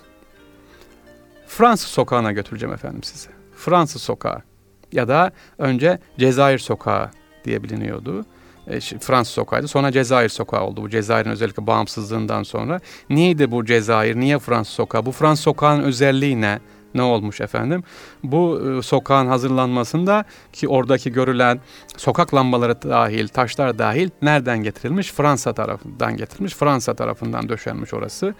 Fransız 1.48 1.90
sokağına 1.90 2.32
götüreceğim 2.32 2.74
efendim 2.74 3.04
size. 3.04 3.30
Fransız 3.56 4.02
sokağı 4.02 4.42
ya 4.92 5.08
da 5.08 5.32
önce 5.58 6.00
Cezayir 6.20 6.60
sokağı 6.60 7.12
diye 7.46 7.64
biliniyordu. 7.64 8.26
E, 8.68 8.80
Fransız 8.80 9.34
sokağıydı. 9.34 9.68
Sonra 9.68 9.92
Cezayir 9.92 10.30
sokağı 10.30 10.64
oldu. 10.64 10.82
Bu 10.82 10.90
Cezayir'in 10.90 11.30
özellikle 11.30 11.68
bağımsızlığından 11.68 12.44
sonra. 12.44 12.80
Neydi 13.10 13.52
bu 13.52 13.66
Cezayir? 13.66 14.16
Niye 14.16 14.40
Fransız 14.40 14.74
sokağı? 14.74 15.06
Bu 15.06 15.12
Fransız 15.12 15.44
sokağın 15.44 15.84
özelliği 15.84 16.42
ne? 16.42 16.60
ne 16.96 17.02
olmuş 17.02 17.42
efendim? 17.42 17.84
Bu 18.24 18.62
e, 18.70 18.82
sokağın 18.82 19.28
hazırlanmasında 19.28 20.26
ki 20.54 20.68
oradaki 20.68 21.12
görülen 21.12 21.60
sokak 21.98 22.34
lambaları 22.34 22.82
dahil, 22.82 23.28
taşlar 23.28 23.80
dahil 23.80 24.10
nereden 24.22 24.64
getirilmiş? 24.64 25.12
Fransa 25.12 25.54
tarafından 25.54 26.18
getirilmiş. 26.18 26.54
Fransa 26.54 26.94
tarafından 26.94 27.50
döşenmiş 27.50 27.94
orası. 27.94 28.34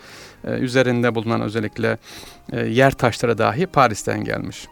E, 0.44 0.52
üzerinde 0.52 1.16
bulunan 1.16 1.42
özellikle 1.42 1.98
e, 2.52 2.60
yer 2.60 2.92
taşları 2.92 3.38
dahi 3.38 3.66
Paris'ten 3.66 4.24
gelmiş. 4.24 4.68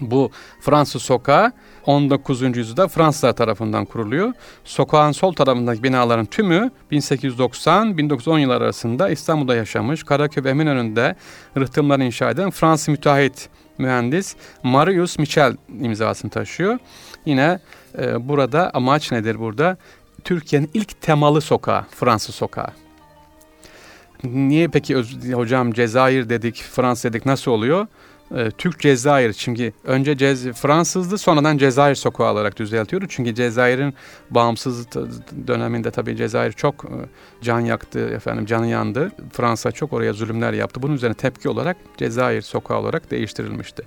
Bu 0.00 0.30
Fransız 0.60 1.02
sokağı 1.02 1.52
19. 1.86 2.56
yüzyılda 2.56 2.88
Fransızlar 2.88 3.32
tarafından 3.32 3.84
kuruluyor. 3.84 4.32
Sokağın 4.64 5.12
sol 5.12 5.32
tarafındaki 5.32 5.82
binaların 5.82 6.26
tümü 6.26 6.70
1890-1910 6.92 8.38
yıllar 8.38 8.60
arasında 8.60 9.10
İstanbul'da 9.10 9.56
yaşamış. 9.56 10.02
Karaköy 10.02 10.44
ve 10.44 10.50
Eminönü'nde 10.50 11.16
rıhtımlar 11.56 12.00
inşa 12.00 12.30
eden 12.30 12.50
Fransız 12.50 12.88
müteahhit 12.88 13.48
mühendis 13.78 14.36
Marius 14.62 15.18
Michel 15.18 15.56
imzasını 15.80 16.30
taşıyor. 16.30 16.78
Yine 17.26 17.58
e, 17.98 18.28
burada 18.28 18.70
amaç 18.74 19.12
nedir 19.12 19.38
burada? 19.38 19.76
Türkiye'nin 20.24 20.70
ilk 20.74 21.00
temalı 21.00 21.40
sokağı, 21.40 21.84
Fransız 21.90 22.34
sokağı. 22.34 22.68
Niye 24.24 24.68
peki 24.68 24.94
hocam 25.32 25.72
Cezayir 25.72 26.28
dedik, 26.28 26.56
Fransa 26.56 27.08
dedik 27.08 27.26
nasıl 27.26 27.50
oluyor? 27.50 27.86
E, 28.34 28.50
Türk 28.50 28.80
Cezayir 28.80 29.32
çünkü 29.32 29.72
önce 29.84 30.16
Cez 30.16 30.46
Fransızdı 30.52 31.18
sonradan 31.18 31.58
Cezayir 31.58 31.94
sokağı 31.94 32.32
olarak 32.32 32.58
düzeltiyoruz. 32.58 33.08
Çünkü 33.10 33.34
Cezayir'in 33.34 33.94
bağımsız 34.30 34.86
döneminde 35.46 35.90
tabii 35.90 36.16
Cezayir 36.16 36.52
çok 36.52 36.84
e, 36.84 36.88
can 37.42 37.60
yaktı 37.60 37.98
efendim 37.98 38.46
canı 38.46 38.66
yandı. 38.66 39.12
Fransa 39.32 39.72
çok 39.72 39.92
oraya 39.92 40.12
zulümler 40.12 40.52
yaptı. 40.52 40.82
Bunun 40.82 40.94
üzerine 40.94 41.14
tepki 41.14 41.48
olarak 41.48 41.76
Cezayir 41.96 42.42
sokağı 42.42 42.78
olarak 42.78 43.10
değiştirilmişti. 43.10 43.82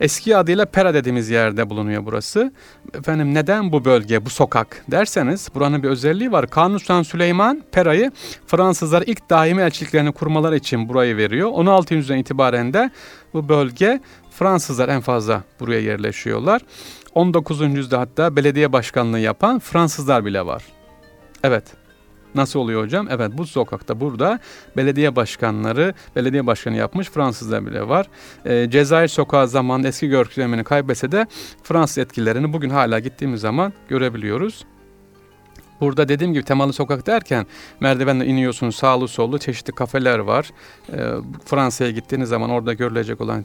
Eski 0.00 0.36
adıyla 0.36 0.66
Pera 0.66 0.94
dediğimiz 0.94 1.30
yerde 1.30 1.70
bulunuyor 1.70 2.06
burası. 2.06 2.52
Efendim 2.94 3.34
neden 3.34 3.72
bu 3.72 3.84
bölge, 3.84 4.24
bu 4.24 4.30
sokak 4.30 4.84
derseniz 4.90 5.48
buranın 5.54 5.82
bir 5.82 5.88
özelliği 5.88 6.32
var. 6.32 6.50
Kanuni 6.50 6.80
Sultan 6.80 7.02
Süleyman 7.02 7.62
Pera'yı 7.72 8.12
Fransızlar 8.46 9.02
ilk 9.06 9.30
daimi 9.30 9.62
elçiliklerini 9.62 10.12
kurmaları 10.12 10.56
için 10.56 10.88
burayı 10.88 11.16
veriyor. 11.16 11.50
16. 11.52 11.94
yüzyıldan 11.94 12.18
itibaren 12.18 12.72
de 12.72 12.90
bu 13.34 13.48
bölge 13.48 14.00
Fransızlar 14.30 14.88
en 14.88 15.00
fazla 15.00 15.42
buraya 15.60 15.80
yerleşiyorlar. 15.80 16.62
19. 17.14 17.60
yüzyılda 17.60 18.00
hatta 18.00 18.36
belediye 18.36 18.72
başkanlığı 18.72 19.18
yapan 19.18 19.58
Fransızlar 19.58 20.24
bile 20.24 20.46
var. 20.46 20.62
Evet, 21.44 21.64
Nasıl 22.34 22.60
oluyor 22.60 22.82
hocam? 22.82 23.08
Evet 23.10 23.30
bu 23.34 23.46
sokakta 23.46 24.00
burada 24.00 24.38
belediye 24.76 25.16
başkanları, 25.16 25.94
belediye 26.16 26.46
başkanı 26.46 26.76
yapmış 26.76 27.10
Fransızlar 27.10 27.66
bile 27.66 27.88
var. 27.88 28.06
E, 28.44 28.70
Cezayir 28.70 29.08
sokağı 29.08 29.48
zaman 29.48 29.84
eski 29.84 30.08
görkemini 30.08 30.64
kaybetse 30.64 31.12
de 31.12 31.26
Fransız 31.62 31.98
etkilerini 31.98 32.52
bugün 32.52 32.70
hala 32.70 32.98
gittiğimiz 32.98 33.40
zaman 33.40 33.72
görebiliyoruz. 33.88 34.64
Burada 35.80 36.08
dediğim 36.08 36.32
gibi 36.32 36.44
temalı 36.44 36.72
sokak 36.72 37.06
derken 37.06 37.46
merdivenle 37.80 38.26
iniyorsunuz 38.26 38.76
sağlı 38.76 39.08
sollu 39.08 39.38
çeşitli 39.38 39.72
kafeler 39.72 40.18
var. 40.18 40.50
E, 40.92 40.96
Fransa'ya 41.44 41.90
gittiğiniz 41.90 42.28
zaman 42.28 42.50
orada 42.50 42.72
görülecek 42.72 43.20
olan 43.20 43.44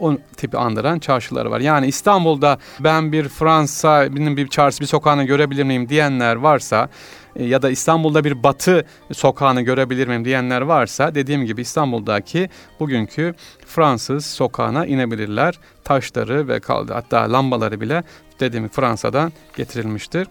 o 0.00 0.16
tipi 0.36 0.58
andıran 0.58 0.98
çarşılar 0.98 1.46
var. 1.46 1.60
Yani 1.60 1.86
İstanbul'da 1.86 2.58
ben 2.80 3.12
bir 3.12 3.28
Fransa'nın 3.28 4.36
bir 4.36 4.48
çarşı 4.48 4.80
bir 4.80 4.86
sokağını 4.86 5.24
görebilir 5.24 5.64
miyim 5.64 5.88
diyenler 5.88 6.36
varsa 6.36 6.88
ya 7.36 7.62
da 7.62 7.70
İstanbul'da 7.70 8.24
bir 8.24 8.42
batı 8.42 8.84
sokağını 9.12 9.62
görebilir 9.62 10.08
miyim 10.08 10.24
diyenler 10.24 10.60
varsa 10.60 11.14
dediğim 11.14 11.44
gibi 11.44 11.60
İstanbul'daki 11.60 12.50
bugünkü 12.80 13.34
Fransız 13.66 14.26
sokağına 14.26 14.86
inebilirler. 14.86 15.58
Taşları 15.84 16.48
ve 16.48 16.60
kaldı 16.60 16.92
hatta 16.92 17.32
lambaları 17.32 17.80
bile 17.80 18.02
dediğim 18.40 18.68
Fransa'dan 18.68 19.32
getirilmiştir. 19.56 20.28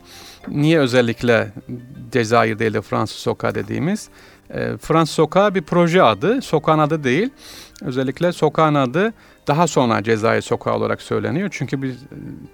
Niye 0.48 0.80
özellikle 0.80 1.52
Cezayir 2.12 2.60
değil 2.60 2.74
de 2.74 2.82
Fransız 2.82 3.18
sokağı 3.18 3.56
dediğimiz? 3.56 4.10
E, 4.50 4.78
Fransız 4.78 5.16
sokağı 5.16 5.56
bir 5.56 5.62
proje 5.62 6.04
adı, 6.04 6.42
sokağın 6.42 6.80
adı 6.80 7.04
değil. 7.04 7.30
Özellikle 7.82 8.32
sokağın 8.32 8.76
adı 8.76 9.14
daha 9.48 9.68
sonra 9.68 10.04
Cezayir 10.04 10.42
sokağı 10.42 10.76
olarak 10.76 11.02
söyleniyor. 11.02 11.50
Çünkü 11.52 11.82
bir 11.82 11.96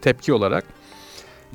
tepki 0.02 0.34
olarak 0.34 0.64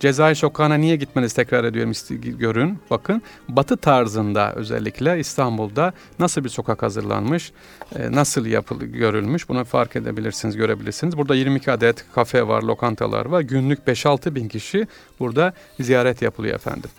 Cezayir 0.01 0.35
sokağına 0.35 0.75
niye 0.75 0.97
gitmeniz 0.97 1.33
tekrar 1.33 1.65
ediyorum 1.65 1.93
görün. 2.39 2.79
Bakın 2.91 3.23
batı 3.49 3.77
tarzında 3.77 4.53
özellikle 4.53 5.19
İstanbul'da 5.19 5.93
nasıl 6.19 6.45
bir 6.45 6.49
sokak 6.49 6.83
hazırlanmış, 6.83 7.53
e, 7.99 8.13
nasıl 8.13 8.47
yapılı 8.47 8.85
görülmüş 8.85 9.49
bunu 9.49 9.65
fark 9.65 9.97
edebilirsiniz, 9.97 10.57
görebilirsiniz. 10.57 11.17
Burada 11.17 11.35
22 11.35 11.73
adet 11.73 12.05
kafe 12.15 12.49
var, 12.49 12.63
lokantalar 12.63 13.27
var. 13.27 13.41
Günlük 13.41 13.87
5-6 13.87 14.35
bin 14.35 14.49
kişi 14.49 14.87
burada 15.21 15.53
ziyaret 15.81 16.23
yapılıyor 16.23 16.55
efendim. 16.55 16.91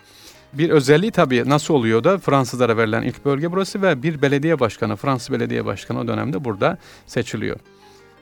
Bir 0.53 0.69
özelliği 0.69 1.11
tabii 1.11 1.49
nasıl 1.49 1.73
oluyor 1.73 2.03
da 2.03 2.17
Fransızlara 2.17 2.77
verilen 2.77 3.03
ilk 3.03 3.25
bölge 3.25 3.51
burası 3.51 3.81
ve 3.81 4.03
bir 4.03 4.21
belediye 4.21 4.59
başkanı, 4.59 4.95
Fransız 4.95 5.31
belediye 5.31 5.65
başkanı 5.65 5.99
o 5.99 6.07
dönemde 6.07 6.43
burada 6.45 6.77
seçiliyor. 7.07 7.57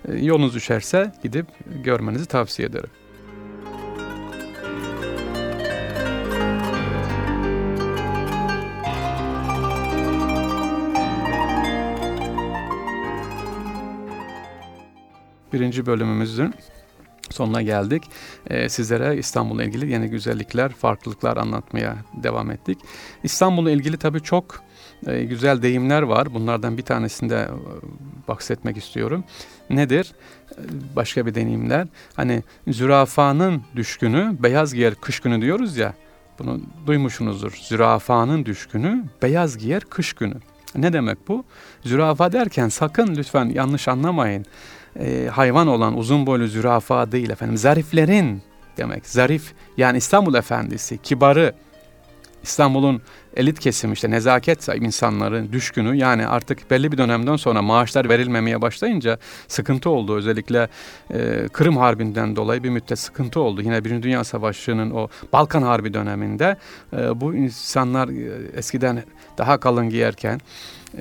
E, 0.07 0.17
yolunuz 0.17 0.55
düşerse 0.55 1.11
gidip 1.23 1.45
görmenizi 1.83 2.25
tavsiye 2.25 2.67
ederim. 2.67 2.89
Birinci 15.53 15.86
bölümümüzün 15.86 16.53
sonuna 17.29 17.62
geldik. 17.62 18.03
Ee, 18.50 18.69
sizlere 18.69 19.17
İstanbul'la 19.17 19.63
ilgili 19.63 19.91
yeni 19.91 20.10
güzellikler, 20.10 20.72
farklılıklar 20.72 21.38
anlatmaya 21.38 21.95
devam 22.24 22.51
ettik. 22.51 22.77
İstanbul'la 23.24 23.72
ilgili 23.72 23.98
tabii 23.98 24.22
çok 24.22 24.63
e, 25.07 25.24
güzel 25.24 25.62
deyimler 25.62 26.01
var. 26.01 26.33
Bunlardan 26.33 26.77
bir 26.77 26.83
tanesinde 26.83 27.36
e, 27.36 28.27
bahsetmek 28.27 28.77
istiyorum. 28.77 29.24
Nedir? 29.69 30.13
E, 30.51 30.62
başka 30.95 31.25
bir 31.25 31.36
deneyimler. 31.36 31.88
Hani 32.13 32.43
zürafanın 32.67 33.62
düşkünü, 33.75 34.36
beyaz 34.39 34.74
giyer 34.74 34.95
kış 34.95 35.19
günü 35.19 35.41
diyoruz 35.41 35.77
ya. 35.77 35.93
Bunu 36.39 36.62
duymuşsunuzdur. 36.88 37.60
Zürafanın 37.62 38.45
düşkünü, 38.45 39.05
beyaz 39.22 39.57
giyer 39.57 39.83
kış 39.83 40.13
günü. 40.13 40.36
Ne 40.75 40.93
demek 40.93 41.27
bu? 41.27 41.45
Zürafa 41.83 42.31
derken 42.31 42.69
sakın 42.69 43.15
lütfen 43.15 43.45
yanlış 43.45 43.88
anlamayın 43.88 44.45
e, 45.00 45.27
hayvan 45.27 45.67
olan 45.67 45.97
uzun 45.97 46.25
boylu 46.25 46.47
zürafa 46.47 47.12
değil 47.12 47.29
efendim. 47.29 47.57
Zariflerin 47.57 48.41
demek. 48.77 49.07
Zarif 49.07 49.53
yani 49.77 49.97
İstanbul 49.97 50.33
efendisi, 50.33 50.97
kibarı, 50.97 51.53
İstanbul'un 52.43 53.01
elit 53.35 53.59
kesimi 53.59 53.93
işte 53.93 54.12
nezaket 54.12 54.63
sahibi 54.63 54.85
insanların 54.85 55.51
düşkünü 55.51 55.95
yani 55.95 56.27
artık 56.27 56.71
belli 56.71 56.91
bir 56.91 56.97
dönemden 56.97 57.35
sonra 57.35 57.62
maaşlar 57.62 58.09
verilmemeye 58.09 58.62
başlayınca 58.62 59.17
sıkıntı 59.47 59.89
oldu. 59.89 60.15
Özellikle 60.15 60.67
e, 61.13 61.47
Kırım 61.53 61.77
Harbi'nden 61.77 62.35
dolayı 62.35 62.63
bir 62.63 62.69
müddet 62.69 63.00
sıkıntı 63.00 63.39
oldu. 63.39 63.62
Yine 63.62 63.85
Birinci 63.85 64.03
Dünya 64.03 64.23
Savaşı'nın 64.23 64.91
o 64.91 65.07
Balkan 65.33 65.62
Harbi 65.62 65.93
döneminde 65.93 66.57
e, 66.93 67.21
bu 67.21 67.35
insanlar 67.35 68.09
e, 68.09 68.57
eskiden 68.57 69.03
daha 69.38 69.59
kalın 69.59 69.89
giyerken 69.89 70.41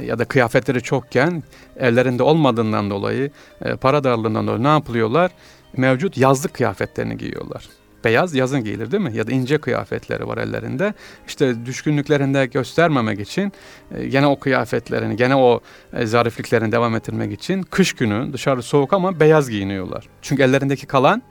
ya 0.01 0.19
da 0.19 0.25
kıyafetleri 0.25 0.83
çokken 0.83 1.43
ellerinde 1.77 2.23
olmadığından 2.23 2.91
dolayı 2.91 3.31
e, 3.65 3.77
para 3.77 4.05
darlığından 4.05 4.47
dolayı 4.47 4.63
ne 4.63 4.69
yapılıyorlar? 4.69 5.31
Mevcut 5.77 6.17
yazlık 6.17 6.55
kıyafetlerini 6.55 7.17
giyiyorlar 7.19 7.69
beyaz 8.05 8.35
yazın 8.35 8.65
giyilir 8.65 8.91
değil 8.91 9.03
mi? 9.03 9.17
Ya 9.17 9.27
da 9.27 9.33
ince 9.33 9.59
kıyafetleri 9.59 10.29
var 10.29 10.39
ellerinde. 10.39 10.95
İşte 11.27 11.67
düşkünlüklerinde 11.67 12.47
göstermemek 12.47 13.21
için 13.21 13.53
e, 13.95 14.07
gene 14.07 14.27
o 14.27 14.39
kıyafetlerini, 14.39 15.17
gene 15.17 15.37
o 15.37 15.61
e, 15.93 16.07
zarifliklerini 16.07 16.73
devam 16.73 16.97
ettirmek 16.97 17.33
için 17.33 17.63
kış 17.63 17.93
günü 17.93 18.33
dışarı 18.33 18.63
soğuk 18.63 18.93
ama 18.93 19.21
beyaz 19.21 19.51
giyiniyorlar. 19.51 20.09
Çünkü 20.23 20.43
ellerindeki 20.43 20.87
kalan 20.87 21.23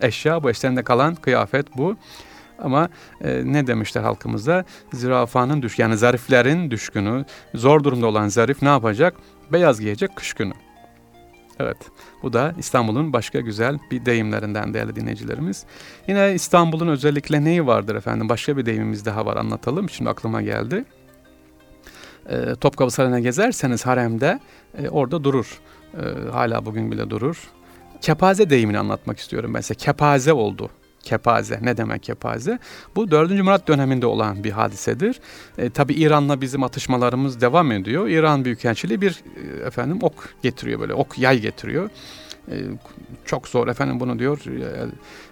eşya 0.00 0.42
bu, 0.42 0.50
ellerinde 0.50 0.82
kalan 0.82 1.14
kıyafet 1.14 1.76
bu. 1.76 1.96
Ama 2.58 2.88
e, 3.24 3.42
ne 3.44 3.66
demişler 3.66 4.02
halkımızda? 4.02 4.64
Zürafanın 4.92 5.62
düş 5.62 5.78
yani 5.78 5.96
zariflerin 5.96 6.70
düşkünü, 6.70 7.24
zor 7.54 7.84
durumda 7.84 8.06
olan 8.06 8.28
zarif 8.28 8.62
ne 8.62 8.68
yapacak? 8.68 9.14
Beyaz 9.52 9.80
giyecek 9.80 10.16
kış 10.16 10.34
günü. 10.34 10.52
Evet, 11.60 11.76
bu 12.22 12.32
da 12.32 12.54
İstanbul'un 12.58 13.12
başka 13.12 13.40
güzel 13.40 13.78
bir 13.90 14.04
deyimlerinden 14.06 14.74
değerli 14.74 14.96
dinleyicilerimiz. 14.96 15.64
Yine 16.08 16.34
İstanbul'un 16.34 16.88
özellikle 16.88 17.44
neyi 17.44 17.66
vardır 17.66 17.94
efendim? 17.94 18.28
Başka 18.28 18.56
bir 18.56 18.66
deyimimiz 18.66 19.04
daha 19.04 19.26
var 19.26 19.36
anlatalım. 19.36 19.90
Şimdi 19.90 20.10
aklıma 20.10 20.42
geldi. 20.42 20.84
E, 22.28 22.54
Topkapı 22.54 22.90
Sarayı'na 22.90 23.20
gezerseniz 23.20 23.86
haremde 23.86 24.40
e, 24.78 24.88
orada 24.88 25.24
durur. 25.24 25.60
E, 25.94 26.30
hala 26.30 26.66
bugün 26.66 26.92
bile 26.92 27.10
durur. 27.10 27.50
Kepaze 28.00 28.50
deyimini 28.50 28.78
anlatmak 28.78 29.18
istiyorum 29.18 29.54
ben 29.54 29.60
size. 29.60 29.74
Kepaze 29.74 30.32
oldu 30.32 30.70
kepaze. 31.04 31.58
Ne 31.62 31.76
demek 31.76 32.02
kepaze? 32.02 32.58
Bu 32.96 33.10
4. 33.10 33.30
Murat 33.30 33.68
döneminde 33.68 34.06
olan 34.06 34.44
bir 34.44 34.50
hadisedir. 34.50 35.20
E, 35.58 35.70
Tabi 35.70 35.94
İran'la 35.94 36.40
bizim 36.40 36.62
atışmalarımız 36.62 37.40
devam 37.40 37.72
ediyor. 37.72 38.08
İran 38.08 38.44
Büyükelçiliği 38.44 39.00
bir 39.00 39.22
e, 39.36 39.66
efendim 39.66 39.98
ok 40.02 40.28
getiriyor 40.42 40.80
böyle 40.80 40.94
ok 40.94 41.18
yay 41.18 41.40
getiriyor. 41.40 41.90
E, 42.50 42.56
çok 43.24 43.48
zor 43.48 43.68
efendim 43.68 44.00
bunu 44.00 44.18
diyor 44.18 44.38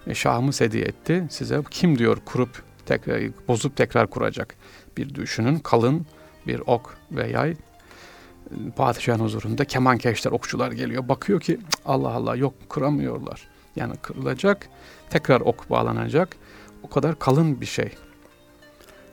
e, 0.07 0.15
Şahımız 0.15 0.61
hediye 0.61 0.85
etti 0.85 1.27
size. 1.31 1.61
Kim 1.71 1.99
diyor 1.99 2.19
kurup 2.25 2.63
tekrar 2.87 3.23
bozup 3.49 3.77
tekrar 3.77 4.11
kuracak. 4.11 4.55
Bir 4.97 5.15
düşünün 5.15 5.59
kalın 5.59 6.07
bir 6.47 6.63
ok 6.67 6.97
ve 7.13 7.29
yay 7.29 7.55
padişahın 8.77 9.19
huzurunda 9.19 9.65
kemankeşler, 9.65 10.33
okçular 10.33 10.73
geliyor. 10.73 11.09
Bakıyor 11.09 11.41
ki 11.41 11.59
Allah 11.85 12.09
Allah 12.09 12.37
yok 12.37 12.55
kuramıyorlar. 12.69 13.49
Yani 13.77 13.97
kırılacak, 14.03 14.69
tekrar 15.13 15.41
ok 15.41 15.71
bağlanacak. 15.71 16.37
O 16.83 16.89
kadar 16.89 17.19
kalın 17.19 17.61
bir 17.61 17.67
şey. 17.67 17.91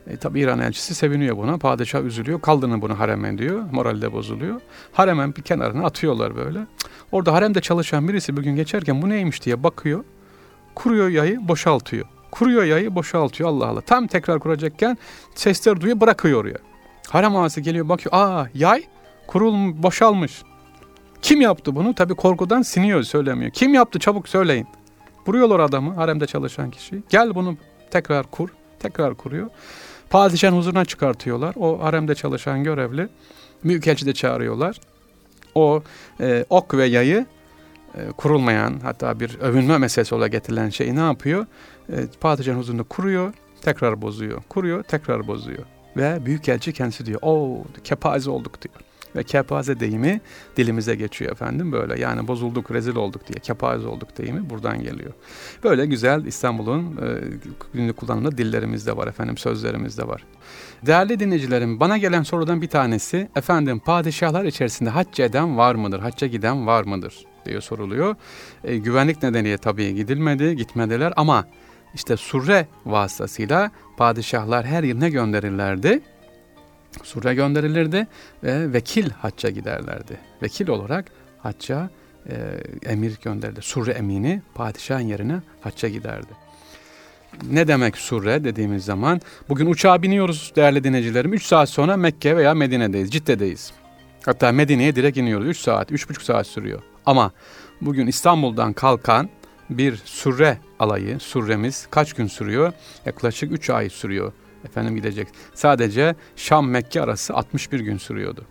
E, 0.06 0.16
tabi 0.16 0.40
İran 0.40 0.60
elçisi 0.60 0.94
seviniyor 0.94 1.36
buna. 1.36 1.58
Padişah 1.58 2.02
üzülüyor. 2.04 2.40
Kaldırın 2.40 2.82
bunu 2.82 2.98
hareme 2.98 3.38
diyor. 3.38 3.62
Morali 3.72 4.02
de 4.02 4.12
bozuluyor. 4.12 4.60
Haremen 4.92 5.36
bir 5.36 5.42
kenarına 5.42 5.86
atıyorlar 5.86 6.36
böyle. 6.36 6.58
Orada 7.12 7.32
haremde 7.32 7.60
çalışan 7.60 8.08
birisi 8.08 8.36
bugün 8.36 8.56
geçerken 8.56 9.02
bu 9.02 9.08
neymiş 9.08 9.44
diye 9.44 9.62
bakıyor. 9.62 10.04
Kuruyor 10.74 11.08
yayı 11.08 11.48
boşaltıyor. 11.48 12.06
Kuruyor 12.30 12.64
yayı 12.64 12.94
boşaltıyor 12.94 13.50
Allah 13.50 13.66
Allah. 13.66 13.80
Tam 13.80 14.06
tekrar 14.06 14.40
kuracakken 14.40 14.98
sesler 15.34 15.80
duyuyor 15.80 16.00
bırakıyor 16.00 16.40
oraya. 16.40 16.58
Harem 17.08 17.36
ağası 17.36 17.60
geliyor 17.60 17.88
bakıyor. 17.88 18.14
Aa 18.14 18.46
yay 18.54 18.84
kurul 19.26 19.82
boşalmış. 19.82 20.42
Kim 21.22 21.40
yaptı 21.40 21.76
bunu? 21.76 21.94
Tabi 21.94 22.14
korkudan 22.14 22.62
siniyor 22.62 23.02
söylemiyor. 23.02 23.50
Kim 23.50 23.74
yaptı 23.74 23.98
çabuk 23.98 24.28
söyleyin. 24.28 24.66
Vuruyorlar 25.26 25.60
adamı 25.60 25.94
haremde 25.94 26.26
çalışan 26.26 26.70
kişi. 26.70 27.02
Gel 27.08 27.34
bunu 27.34 27.56
tekrar 27.90 28.30
kur. 28.30 28.48
Tekrar 28.78 29.14
kuruyor. 29.14 29.46
Padişahın 30.10 30.56
huzuruna 30.56 30.84
çıkartıyorlar. 30.84 31.54
O 31.58 31.82
haremde 31.82 32.14
çalışan 32.14 32.64
görevli. 32.64 33.08
Büyükelçi 33.64 34.06
de 34.06 34.14
çağırıyorlar. 34.14 34.80
O 35.54 35.82
e, 36.20 36.44
ok 36.50 36.74
ve 36.74 36.84
yayı 36.84 37.26
e, 37.94 38.06
kurulmayan 38.16 38.80
hatta 38.82 39.20
bir 39.20 39.38
övünme 39.40 39.78
meselesi 39.78 40.14
olarak 40.14 40.32
getirilen 40.32 40.68
şeyi 40.68 40.96
ne 40.96 41.00
yapıyor? 41.00 41.46
E, 41.92 41.94
padişahın 42.20 42.58
huzurunda 42.58 42.82
kuruyor, 42.82 43.34
tekrar 43.62 44.02
bozuyor. 44.02 44.42
Kuruyor, 44.48 44.82
tekrar 44.82 45.26
bozuyor. 45.26 45.64
Ve 45.96 46.26
büyükelçi 46.26 46.72
kendisi 46.72 47.06
diyor, 47.06 47.18
o 47.22 47.64
kepaze 47.84 48.30
olduk 48.30 48.62
diyor. 48.62 48.74
Ve 49.16 49.22
kepaze 49.22 49.80
deyimi 49.80 50.20
dilimize 50.56 50.94
geçiyor 50.94 51.32
efendim 51.32 51.72
böyle. 51.72 52.00
Yani 52.00 52.28
bozulduk, 52.28 52.70
rezil 52.70 52.96
olduk 52.96 53.28
diye 53.28 53.38
kepaze 53.42 53.88
olduk 53.88 54.18
deyimi 54.18 54.50
buradan 54.50 54.82
geliyor. 54.82 55.12
Böyle 55.64 55.86
güzel 55.86 56.24
İstanbul'un 56.24 56.96
e, 56.96 57.20
günlük 57.74 57.96
kullanımda 57.96 58.38
dillerimizde 58.38 58.96
var 58.96 59.06
efendim, 59.06 59.36
sözlerimizde 59.36 60.08
var. 60.08 60.24
Değerli 60.86 61.20
dinleyicilerim 61.20 61.80
bana 61.80 61.98
gelen 61.98 62.22
sorudan 62.22 62.62
bir 62.62 62.68
tanesi 62.68 63.28
efendim 63.36 63.78
padişahlar 63.78 64.44
içerisinde 64.44 64.90
hacca 64.90 65.24
eden 65.24 65.56
var 65.56 65.74
mıdır? 65.74 66.00
Hacca 66.00 66.26
giden 66.26 66.66
var 66.66 66.84
mıdır? 66.84 67.14
diye 67.46 67.60
soruluyor. 67.60 68.16
E, 68.64 68.76
güvenlik 68.76 69.22
nedeniyle 69.22 69.58
tabii 69.58 69.94
gidilmedi, 69.94 70.56
gitmediler 70.56 71.12
ama 71.16 71.44
işte 71.94 72.16
surre 72.16 72.66
vasıtasıyla 72.86 73.70
padişahlar 73.96 74.66
her 74.66 74.82
yıl 74.82 74.98
ne 74.98 75.10
gönderirlerdi? 75.10 76.00
Sur'a 77.02 77.32
gönderilirdi 77.32 78.06
ve 78.44 78.72
vekil 78.72 79.10
hacca 79.10 79.50
giderlerdi. 79.50 80.18
Vekil 80.42 80.68
olarak 80.68 81.04
hacca 81.38 81.90
e, 82.28 82.34
emir 82.82 83.18
gönderdi. 83.24 83.62
Surre 83.62 83.90
emini 83.90 84.42
padişahın 84.54 85.00
yerine 85.00 85.40
hacca 85.60 85.88
giderdi. 85.88 86.32
Ne 87.50 87.68
demek 87.68 87.96
surre 87.96 88.44
dediğimiz 88.44 88.84
zaman 88.84 89.20
bugün 89.48 89.66
uçağa 89.66 90.02
biniyoruz 90.02 90.52
değerli 90.56 90.84
dinleyicilerim. 90.84 91.32
3 91.32 91.42
saat 91.42 91.68
sonra 91.68 91.96
Mekke 91.96 92.36
veya 92.36 92.54
Medine'deyiz, 92.54 93.10
Cidde'deyiz. 93.10 93.72
Hatta 94.24 94.52
Medine'ye 94.52 94.96
direkt 94.96 95.18
iniyoruz. 95.18 95.46
3 95.46 95.58
saat, 95.58 95.90
3,5 95.90 96.24
saat 96.24 96.46
sürüyor. 96.46 96.82
Ama 97.06 97.32
bugün 97.80 98.06
İstanbul'dan 98.06 98.72
kalkan 98.72 99.28
bir 99.70 99.96
surre 100.04 100.58
alayı, 100.78 101.20
surremiz 101.20 101.86
kaç 101.90 102.12
gün 102.12 102.26
sürüyor? 102.26 102.72
Yaklaşık 103.06 103.52
3 103.52 103.70
ay 103.70 103.88
sürüyor 103.88 104.32
efendim 104.64 104.96
gidecek. 104.96 105.28
Sadece 105.54 106.14
Şam-Mekke 106.36 107.00
arası 107.00 107.34
61 107.34 107.80
gün 107.80 107.96
sürüyordu. 107.96 108.44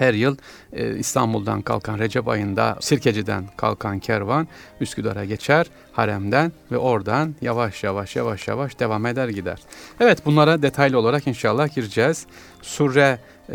Her 0.00 0.14
yıl 0.14 0.36
e, 0.72 0.96
İstanbul'dan 0.96 1.62
kalkan 1.62 1.98
Recep 1.98 2.28
ayında 2.28 2.76
Sirkeci'den 2.80 3.44
kalkan 3.56 3.98
kervan 3.98 4.48
Üsküdar'a 4.80 5.24
geçer 5.24 5.66
haremden 5.92 6.52
ve 6.72 6.78
oradan 6.78 7.34
yavaş 7.40 7.84
yavaş 7.84 8.16
yavaş 8.16 8.48
yavaş 8.48 8.78
devam 8.78 9.06
eder 9.06 9.28
gider. 9.28 9.58
Evet 10.00 10.26
bunlara 10.26 10.62
detaylı 10.62 10.98
olarak 10.98 11.26
inşallah 11.26 11.74
gireceğiz. 11.74 12.26
Surre 12.62 13.18
e, 13.48 13.54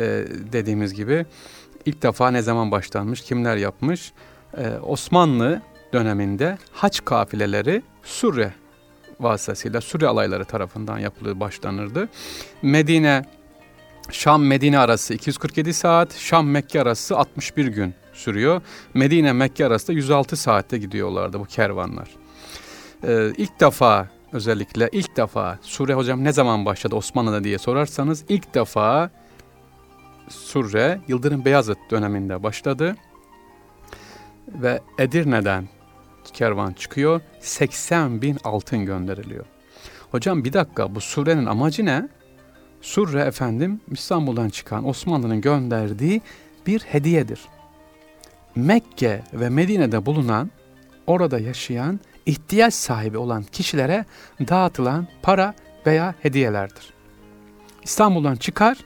dediğimiz 0.52 0.94
gibi 0.94 1.26
ilk 1.86 2.02
defa 2.04 2.32
ne 2.32 2.42
zaman 2.42 2.72
başlanmış, 2.72 3.22
kimler 3.22 3.58
yapmış? 3.58 4.14
E, 4.58 4.70
Osmanlı 4.70 5.62
döneminde 5.94 6.58
haç 6.72 7.06
kafileleri 7.06 7.82
Surre 8.04 8.54
vasıtasıyla 9.20 9.82
Suriye 9.82 10.10
alayları 10.10 10.46
tarafından 10.46 11.00
yapılır 11.00 11.40
başlanırdı. 11.40 12.10
Medine 12.62 13.26
Şam-Medine 14.12 14.80
arası 14.80 15.14
247 15.14 15.74
saat, 15.74 16.14
Şam-Mekke 16.14 16.82
arası 16.82 17.18
61 17.18 17.68
gün 17.68 17.94
sürüyor. 18.14 18.62
Medine-Mekke 18.94 19.66
arası 19.66 19.88
da 19.88 19.94
106 19.94 20.36
saatte 20.36 20.78
gidiyorlardı 20.78 21.40
bu 21.40 21.46
kervanlar. 21.46 22.10
Ee, 23.08 23.32
ilk 23.38 23.60
defa 23.60 24.08
özellikle 24.34 24.90
ilk 24.92 25.18
defa 25.18 25.60
Sure 25.62 25.94
hocam 25.94 26.24
ne 26.24 26.32
zaman 26.32 26.66
başladı 26.66 26.96
Osmanlı'da 26.96 27.44
diye 27.44 27.58
sorarsanız 27.58 28.24
ilk 28.30 28.54
defa 28.54 29.10
Sure 30.30 31.02
Yıldırım 31.08 31.46
Beyazıt 31.46 31.78
döneminde 31.92 32.44
başladı. 32.44 32.96
Ve 34.48 34.82
Edirne'den 35.00 35.68
kervan 36.34 36.74
çıkıyor. 36.74 37.22
80 37.40 38.22
bin 38.22 38.38
altın 38.44 38.86
gönderiliyor. 38.86 39.46
Hocam 40.12 40.44
bir 40.44 40.54
dakika 40.54 40.96
bu 40.96 41.02
surenin 41.02 41.46
amacı 41.46 41.86
ne? 41.86 42.08
Surre 42.82 43.22
efendim 43.22 43.82
İstanbul'dan 43.92 44.50
çıkan 44.50 44.88
Osmanlı'nın 44.88 45.42
gönderdiği 45.42 46.22
bir 46.68 46.80
hediyedir. 46.80 47.42
Mekke 48.56 49.24
ve 49.34 49.50
Medine'de 49.50 50.06
bulunan, 50.06 50.52
orada 51.08 51.40
yaşayan, 51.40 52.00
ihtiyaç 52.26 52.74
sahibi 52.74 53.18
olan 53.18 53.44
kişilere 53.44 54.06
dağıtılan 54.48 55.08
para 55.22 55.54
veya 55.86 56.16
hediyelerdir. 56.22 56.94
İstanbul'dan 57.84 58.36
çıkar, 58.36 58.78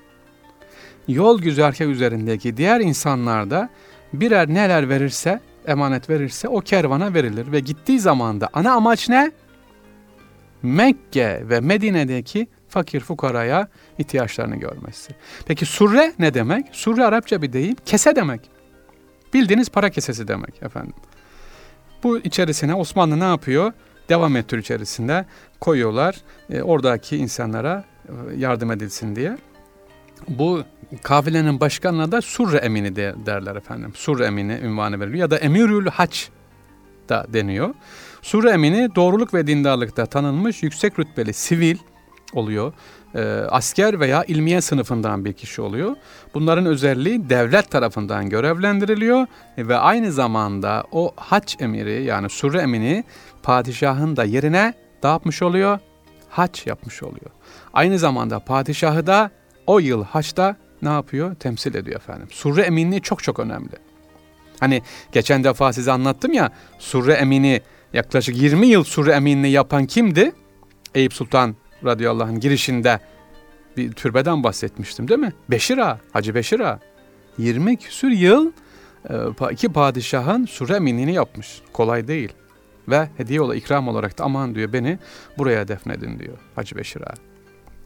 yol 1.07 1.41
güzergahı 1.41 1.89
üzerindeki 1.89 2.57
diğer 2.57 2.79
insanlar 2.79 3.49
da 3.49 3.69
birer 4.13 4.47
neler 4.47 4.89
verirse 4.89 5.39
emanet 5.69 6.09
verirse 6.09 6.47
o 6.47 6.59
kervana 6.59 7.13
verilir 7.13 7.51
ve 7.51 7.59
gittiği 7.59 7.99
zaman 7.99 8.41
da 8.41 8.49
ana 8.53 8.71
amaç 8.71 9.09
ne? 9.09 9.31
Mekke 10.63 11.43
ve 11.49 11.59
Medine'deki 11.59 12.47
fakir 12.67 12.99
fukaraya 12.99 13.67
ihtiyaçlarını 13.97 14.55
görmesi. 14.55 15.15
Peki 15.45 15.65
surre 15.65 16.13
ne 16.19 16.33
demek? 16.33 16.65
Surre 16.71 17.05
Arapça 17.05 17.41
bir 17.41 17.53
deyim, 17.53 17.75
kese 17.85 18.15
demek. 18.15 18.49
Bildiğiniz 19.33 19.69
para 19.69 19.89
kesesi 19.89 20.27
demek 20.27 20.63
efendim. 20.63 20.93
Bu 22.03 22.19
içerisine 22.19 22.75
Osmanlı 22.75 23.19
ne 23.19 23.23
yapıyor? 23.23 23.73
Devam 24.09 24.35
ettiriyor 24.35 24.63
içerisinde 24.63 25.25
koyuyorlar 25.59 26.15
e, 26.49 26.61
oradaki 26.61 27.17
insanlara 27.17 27.83
e, 28.07 28.13
yardım 28.37 28.71
edilsin 28.71 29.15
diye. 29.15 29.37
Bu 30.27 30.63
kafilenin 31.03 31.59
başkanına 31.59 32.11
da 32.11 32.21
Surre 32.21 32.57
Emini 32.57 32.95
de, 32.95 33.15
derler 33.25 33.55
efendim. 33.55 33.91
Surre 33.95 34.25
Emini 34.25 34.53
ünvanı 34.53 34.99
veriliyor 34.99 35.19
ya 35.19 35.31
da 35.31 35.37
Emirül 35.37 35.87
Haç 35.87 36.29
da 37.09 37.25
deniyor. 37.29 37.73
Surre 38.21 38.49
Emini 38.49 38.95
doğruluk 38.95 39.33
ve 39.33 39.47
dindarlıkta 39.47 40.05
tanınmış 40.05 40.63
yüksek 40.63 40.99
rütbeli 40.99 41.33
sivil 41.33 41.77
oluyor. 42.33 42.73
E, 43.15 43.21
asker 43.49 43.99
veya 43.99 44.23
ilmiye 44.23 44.61
sınıfından 44.61 45.25
bir 45.25 45.33
kişi 45.33 45.61
oluyor. 45.61 45.95
Bunların 46.33 46.65
özelliği 46.65 47.29
devlet 47.29 47.71
tarafından 47.71 48.29
görevlendiriliyor 48.29 49.27
ve 49.57 49.77
aynı 49.77 50.11
zamanda 50.11 50.83
o 50.91 51.13
haç 51.15 51.57
emiri 51.59 52.03
yani 52.03 52.29
surre 52.29 52.61
emini 52.61 53.03
padişahın 53.43 54.15
da 54.17 54.23
yerine 54.23 54.73
dağıtmış 55.03 55.41
oluyor? 55.41 55.79
Haç 56.29 56.67
yapmış 56.67 57.03
oluyor. 57.03 57.31
Aynı 57.73 57.99
zamanda 57.99 58.39
padişahı 58.39 59.07
da 59.07 59.31
o 59.69 59.79
yıl 59.79 60.03
haçta 60.03 60.55
ne 60.81 60.89
yapıyor? 60.89 61.35
Temsil 61.35 61.75
ediyor 61.75 61.99
efendim. 61.99 62.27
Surre 62.31 62.61
eminliği 62.61 63.01
çok 63.01 63.23
çok 63.23 63.39
önemli. 63.39 63.71
Hani 64.59 64.81
geçen 65.11 65.43
defa 65.43 65.73
size 65.73 65.91
anlattım 65.91 66.33
ya 66.33 66.51
surre 66.79 67.13
emini 67.13 67.61
yaklaşık 67.93 68.37
20 68.37 68.67
yıl 68.67 68.83
surre 68.83 69.11
eminliği 69.11 69.53
yapan 69.53 69.85
kimdi? 69.85 70.31
Eyüp 70.95 71.13
Sultan 71.13 71.55
radıyallahu 71.85 72.27
anh 72.27 72.41
girişinde 72.41 72.99
bir 73.77 73.91
türbeden 73.91 74.43
bahsetmiştim 74.43 75.07
değil 75.07 75.19
mi? 75.19 75.33
Beşir 75.49 75.79
Hacı 76.13 76.35
Beşir 76.35 76.59
Ağa. 76.59 76.79
20 77.37 77.77
küsür 77.77 78.11
yıl 78.11 78.51
e, 79.09 79.13
iki 79.51 79.69
padişahın 79.73 80.45
surre 80.45 80.75
eminliğini 80.75 81.13
yapmış. 81.13 81.61
Kolay 81.73 82.07
değil. 82.07 82.33
Ve 82.87 83.09
hediye 83.17 83.41
olarak, 83.41 83.61
ikram 83.61 83.87
olarak 83.87 84.17
da 84.17 84.23
aman 84.23 84.55
diyor 84.55 84.73
beni 84.73 84.99
buraya 85.37 85.67
defnedin 85.67 86.19
diyor 86.19 86.37
Hacı 86.55 86.75
Beşir. 86.75 87.01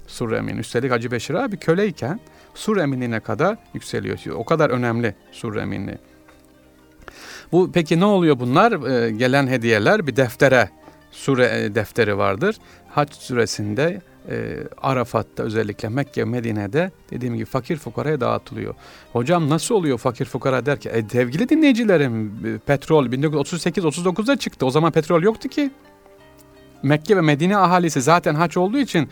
Sur 0.07 0.31
Emin. 0.31 0.57
Üstelik 0.57 0.91
Hacı 0.91 1.11
Beşir 1.11 1.33
Ağa 1.33 1.51
bir 1.51 1.57
köleyken 1.57 2.19
Sur 2.55 2.77
Eminliğine 2.77 3.19
kadar 3.19 3.57
yükseliyor. 3.73 4.17
O 4.35 4.45
kadar 4.45 4.69
önemli 4.69 5.15
Sur 5.31 5.55
Eminliği. 5.55 5.97
Bu 7.51 7.71
peki 7.73 7.99
ne 7.99 8.05
oluyor 8.05 8.39
bunlar? 8.39 8.71
Ee, 8.71 9.11
gelen 9.11 9.47
hediyeler 9.47 10.07
bir 10.07 10.15
deftere, 10.15 10.69
sure 11.11 11.45
e, 11.45 11.75
defteri 11.75 12.17
vardır. 12.17 12.55
Hac 12.89 13.13
süresinde 13.13 14.01
e, 14.29 14.57
Arafat'ta 14.81 15.43
özellikle 15.43 15.89
Mekke, 15.89 16.25
Medine'de 16.25 16.91
dediğim 17.11 17.35
gibi 17.35 17.45
fakir 17.45 17.77
fukaraya 17.77 18.21
dağıtılıyor. 18.21 18.75
Hocam 19.13 19.49
nasıl 19.49 19.75
oluyor 19.75 19.97
fakir 19.97 20.25
fukara 20.25 20.65
derken? 20.65 20.91
E, 20.93 21.09
sevgili 21.09 21.49
dinleyicilerim 21.49 22.31
petrol 22.65 23.07
1938-39'da 23.07 24.35
çıktı. 24.35 24.65
O 24.65 24.69
zaman 24.69 24.91
petrol 24.91 25.23
yoktu 25.23 25.49
ki. 25.49 25.71
Mekke 26.83 27.17
ve 27.17 27.21
Medine 27.21 27.57
ahalisi 27.57 28.01
zaten 28.01 28.35
haç 28.35 28.57
olduğu 28.57 28.77
için 28.77 29.09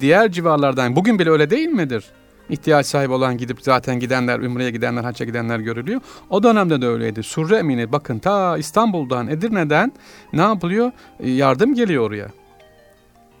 diğer 0.00 0.32
civarlardan 0.32 0.96
bugün 0.96 1.18
bile 1.18 1.30
öyle 1.30 1.50
değil 1.50 1.68
midir? 1.68 2.04
ihtiyaç 2.50 2.86
sahibi 2.86 3.12
olan 3.12 3.36
gidip 3.36 3.62
zaten 3.62 4.00
gidenler, 4.00 4.40
Ümre'ye 4.40 4.70
gidenler, 4.70 5.04
hacca 5.04 5.26
gidenler 5.26 5.58
görülüyor. 5.58 6.00
O 6.30 6.42
dönemde 6.42 6.82
de 6.82 6.86
öyleydi. 6.86 7.22
Surre 7.22 7.56
Emini 7.56 7.92
bakın 7.92 8.18
ta 8.18 8.58
İstanbul'dan, 8.58 9.28
Edirne'den 9.28 9.92
ne 10.32 10.40
yapılıyor? 10.40 10.92
E, 11.20 11.30
yardım 11.30 11.74
geliyor 11.74 12.06
oraya. 12.06 12.28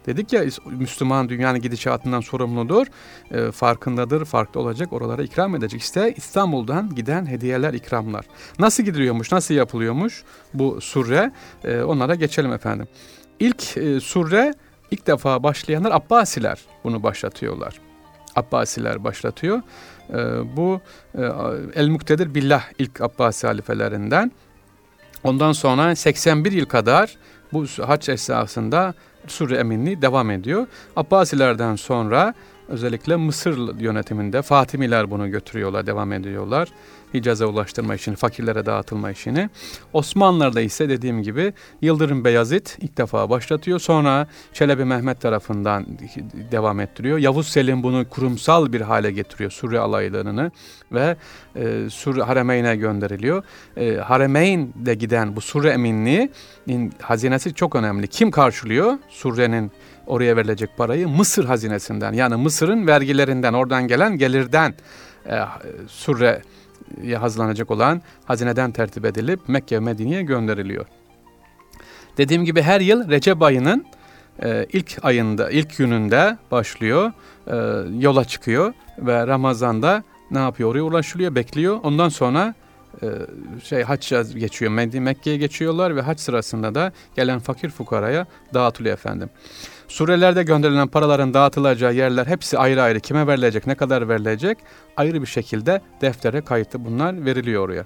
Dedik 0.06 0.32
ya 0.32 0.44
Müslüman 0.66 1.28
dünyanın 1.28 1.60
gidişatından 1.60 2.20
sorumludur, 2.20 2.86
e, 3.30 3.50
farkındadır, 3.52 4.24
farklı 4.24 4.60
olacak, 4.60 4.92
oralara 4.92 5.22
ikram 5.22 5.56
edecek. 5.56 5.80
İşte 5.80 6.14
İstanbul'dan 6.16 6.94
giden 6.94 7.26
hediyeler, 7.26 7.74
ikramlar. 7.74 8.24
Nasıl 8.58 8.82
gidiliyormuş, 8.82 9.32
nasıl 9.32 9.54
yapılıyormuş 9.54 10.24
bu 10.54 10.80
surre? 10.80 11.32
E, 11.64 11.82
onlara 11.82 12.14
geçelim 12.14 12.52
efendim. 12.52 12.88
İlk 13.40 13.76
e, 13.76 14.00
surre 14.00 14.54
ilk 14.90 15.06
defa 15.06 15.42
başlayanlar 15.42 15.92
Abbasiler 15.92 16.58
bunu 16.84 17.02
başlatıyorlar. 17.02 17.80
Abbasiler 18.36 19.04
başlatıyor. 19.04 19.62
E, 20.10 20.16
bu 20.56 20.80
e, 21.14 21.22
El 21.74 21.88
Muktedir 21.88 22.34
Billah 22.34 22.62
ilk 22.78 23.00
Abbasi 23.00 23.46
halifelerinden. 23.46 24.32
Ondan 25.24 25.52
sonra 25.52 25.96
81 25.96 26.52
yıl 26.52 26.66
kadar 26.66 27.16
bu 27.52 27.66
haç 27.86 28.08
esasında 28.08 28.94
Sure 29.26 29.56
eminliği 29.56 30.02
devam 30.02 30.30
ediyor. 30.30 30.66
Abbasilerden 30.96 31.76
sonra 31.76 32.34
özellikle 32.68 33.16
Mısır 33.16 33.80
yönetiminde 33.80 34.42
Fatimiler 34.42 35.10
bunu 35.10 35.30
götürüyorlar, 35.30 35.86
devam 35.86 36.12
ediyorlar. 36.12 36.68
Hicaz'a 37.14 37.46
ulaştırma 37.46 37.94
işini, 37.94 38.16
fakirlere 38.16 38.66
dağıtılma 38.66 39.10
işini. 39.10 39.50
Osmanlılar'da 39.92 40.60
ise 40.60 40.88
dediğim 40.88 41.22
gibi 41.22 41.52
Yıldırım 41.82 42.24
Beyazıt 42.24 42.78
ilk 42.80 42.98
defa 42.98 43.30
başlatıyor. 43.30 43.78
Sonra 43.78 44.26
Çelebi 44.52 44.84
Mehmet 44.84 45.20
tarafından 45.20 45.86
devam 46.52 46.80
ettiriyor. 46.80 47.18
Yavuz 47.18 47.48
Selim 47.48 47.82
bunu 47.82 48.08
kurumsal 48.08 48.72
bir 48.72 48.80
hale 48.80 49.10
getiriyor 49.10 49.50
Surre 49.50 49.78
alaylarını 49.78 50.50
ve 50.92 51.16
e, 51.56 51.90
Surre 51.90 52.22
Haremeyn'e 52.22 52.76
gönderiliyor. 52.76 53.44
E, 53.76 53.96
Haremeyn'de 53.96 54.94
giden 54.94 55.36
bu 55.36 55.40
Surre 55.40 55.70
eminliği 55.70 56.30
hazinesi 57.02 57.54
çok 57.54 57.76
önemli. 57.76 58.08
Kim 58.08 58.30
karşılıyor? 58.30 58.98
Surre'nin 59.08 59.72
oraya 60.06 60.36
verilecek 60.36 60.76
parayı 60.76 61.08
Mısır 61.08 61.44
hazinesinden 61.44 62.12
yani 62.12 62.36
Mısır'ın 62.36 62.86
vergilerinden 62.86 63.52
oradan 63.52 63.88
gelen 63.88 64.18
gelirden 64.18 64.74
e, 65.26 65.38
Surre 65.88 66.42
hazırlanacak 67.18 67.70
olan 67.70 68.02
hazineden 68.24 68.72
tertip 68.72 69.04
edilip 69.04 69.48
Mekke 69.48 69.76
ve 69.76 69.80
Medine'ye 69.80 70.22
gönderiliyor. 70.22 70.86
Dediğim 72.16 72.44
gibi 72.44 72.62
her 72.62 72.80
yıl 72.80 73.10
Recep 73.10 73.42
ayının 73.42 73.86
e, 74.42 74.66
ilk 74.72 74.98
ayında, 75.02 75.50
ilk 75.50 75.76
gününde 75.76 76.38
başlıyor, 76.50 77.12
e, 77.46 77.56
yola 77.98 78.24
çıkıyor 78.24 78.74
ve 78.98 79.26
Ramazan'da 79.26 80.02
ne 80.30 80.38
yapıyor? 80.38 80.70
Oraya 80.70 80.82
ulaşılıyor, 80.82 81.34
bekliyor. 81.34 81.80
Ondan 81.82 82.08
sonra 82.08 82.54
e, 83.02 83.06
şey 83.64 83.82
hacca 83.82 84.22
geçiyor, 84.22 84.72
Mekke'ye 85.00 85.36
geçiyorlar 85.36 85.96
ve 85.96 86.00
hac 86.00 86.20
sırasında 86.20 86.74
da 86.74 86.92
gelen 87.16 87.38
fakir 87.38 87.70
fukaraya 87.70 88.26
dağıtılıyor 88.54 88.94
efendim. 88.94 89.30
Surelerde 89.90 90.42
gönderilen 90.42 90.88
paraların 90.88 91.34
dağıtılacağı 91.34 91.94
yerler 91.94 92.26
hepsi 92.26 92.58
ayrı 92.58 92.82
ayrı 92.82 93.00
kime 93.00 93.26
verilecek, 93.26 93.66
ne 93.66 93.74
kadar 93.74 94.08
verilecek 94.08 94.58
ayrı 94.96 95.22
bir 95.22 95.26
şekilde 95.26 95.80
deftere 96.00 96.40
kayıtlı 96.40 96.84
bunlar 96.84 97.24
veriliyor 97.24 97.64
oraya. 97.64 97.84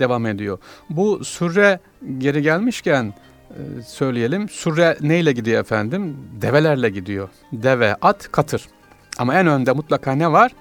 Devam 0.00 0.26
ediyor. 0.26 0.58
Bu 0.90 1.24
sure 1.24 1.80
geri 2.18 2.42
gelmişken 2.42 3.14
e, 3.50 3.82
söyleyelim. 3.82 4.48
Sure 4.48 4.96
neyle 5.00 5.32
gidiyor 5.32 5.60
efendim? 5.60 6.16
Develerle 6.40 6.90
gidiyor. 6.90 7.28
Deve, 7.52 7.94
at, 7.94 8.32
katır. 8.32 8.68
Ama 9.18 9.34
en 9.34 9.46
önde 9.46 9.72
mutlaka 9.72 10.12
ne 10.12 10.32
var? 10.32 10.52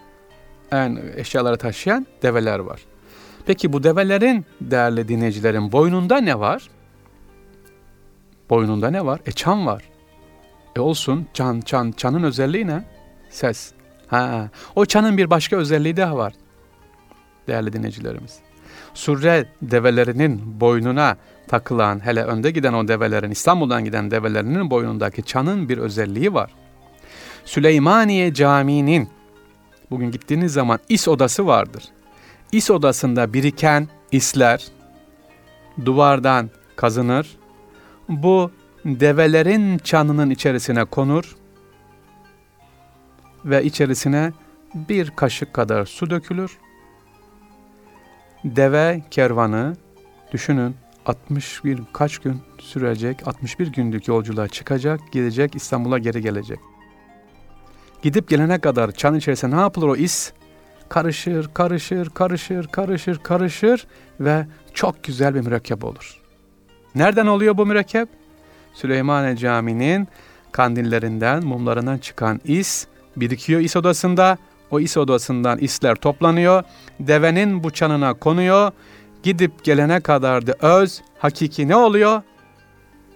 En 0.71 0.99
eşyaları 1.15 1.57
taşıyan 1.57 2.07
develer 2.21 2.59
var. 2.59 2.81
Peki 3.45 3.73
bu 3.73 3.83
develerin 3.83 4.45
değerli 4.61 5.07
dinleyicilerin 5.07 5.71
boynunda 5.71 6.17
ne 6.17 6.39
var? 6.39 6.69
Boynunda 8.49 8.89
ne 8.89 9.05
var? 9.05 9.19
E 9.25 9.65
var. 9.65 9.90
E 10.75 10.79
olsun 10.79 11.27
çan 11.33 11.61
çan 11.61 11.91
çanın 11.91 12.23
özelliği 12.23 12.67
ne? 12.67 12.83
Ses. 13.29 13.71
Ha, 14.07 14.49
o 14.75 14.85
çanın 14.85 15.17
bir 15.17 15.29
başka 15.29 15.55
özelliği 15.55 15.97
daha 15.97 16.17
var. 16.17 16.33
Değerli 17.47 17.73
dinleyicilerimiz. 17.73 18.39
Surre 18.93 19.45
develerinin 19.61 20.59
boynuna 20.59 21.17
takılan 21.47 22.05
hele 22.05 22.23
önde 22.23 22.51
giden 22.51 22.73
o 22.73 22.87
develerin 22.87 23.31
İstanbul'dan 23.31 23.85
giden 23.85 24.11
develerinin 24.11 24.69
boynundaki 24.69 25.23
çanın 25.23 25.69
bir 25.69 25.77
özelliği 25.77 26.33
var. 26.33 26.51
Süleymaniye 27.45 28.33
Camii'nin 28.33 29.09
bugün 29.91 30.11
gittiğiniz 30.11 30.53
zaman 30.53 30.79
is 30.89 31.07
odası 31.07 31.47
vardır. 31.47 31.83
İs 32.51 32.71
odasında 32.71 33.33
biriken 33.33 33.87
isler 34.11 34.67
duvardan 35.85 36.49
kazınır. 36.75 37.37
Bu 38.09 38.51
develerin 38.85 39.77
çanının 39.77 40.29
içerisine 40.29 40.85
konur 40.85 41.35
ve 43.45 43.63
içerisine 43.63 44.31
bir 44.75 45.09
kaşık 45.09 45.53
kadar 45.53 45.85
su 45.85 46.09
dökülür. 46.09 46.57
Deve 48.43 49.01
kervanı 49.11 49.75
düşünün 50.31 50.75
61 51.05 51.79
kaç 51.93 52.17
gün 52.17 52.41
sürecek 52.59 53.27
61 53.27 53.67
günlük 53.67 54.07
yolculuğa 54.07 54.47
çıkacak 54.47 54.99
gidecek 55.11 55.55
İstanbul'a 55.55 55.97
geri 55.97 56.21
gelecek. 56.21 56.59
Gidip 58.01 58.29
gelene 58.29 58.59
kadar 58.59 58.91
çan 58.91 59.15
içerisinde 59.15 59.55
ne 59.55 59.59
yapılır 59.59 59.87
o 59.87 59.95
is? 59.95 60.33
Karışır, 60.89 61.49
karışır, 61.53 62.09
karışır, 62.09 62.67
karışır, 62.67 63.17
karışır 63.17 63.87
ve 64.19 64.47
çok 64.73 65.03
güzel 65.03 65.35
bir 65.35 65.41
mürekkep 65.41 65.83
olur. 65.83 66.21
Nereden 66.95 67.27
oluyor 67.27 67.57
bu 67.57 67.65
mürekkep? 67.65 68.20
Süleymaniye 68.73 69.37
Camii'nin 69.37 70.07
kandillerinden, 70.51 71.45
mumlarından 71.45 71.97
çıkan 71.97 72.41
is 72.45 72.87
birikiyor 73.15 73.61
is 73.61 73.75
odasında. 73.75 74.37
O 74.71 74.79
is 74.79 74.97
odasından 74.97 75.59
isler 75.59 75.95
toplanıyor. 75.95 76.63
Devenin 76.99 77.63
bu 77.63 77.71
çanına 77.71 78.13
konuyor. 78.13 78.71
Gidip 79.23 79.63
gelene 79.63 79.99
kadar 79.99 80.47
da 80.47 80.53
öz, 80.61 81.01
hakiki 81.19 81.67
ne 81.67 81.75
oluyor? 81.75 82.21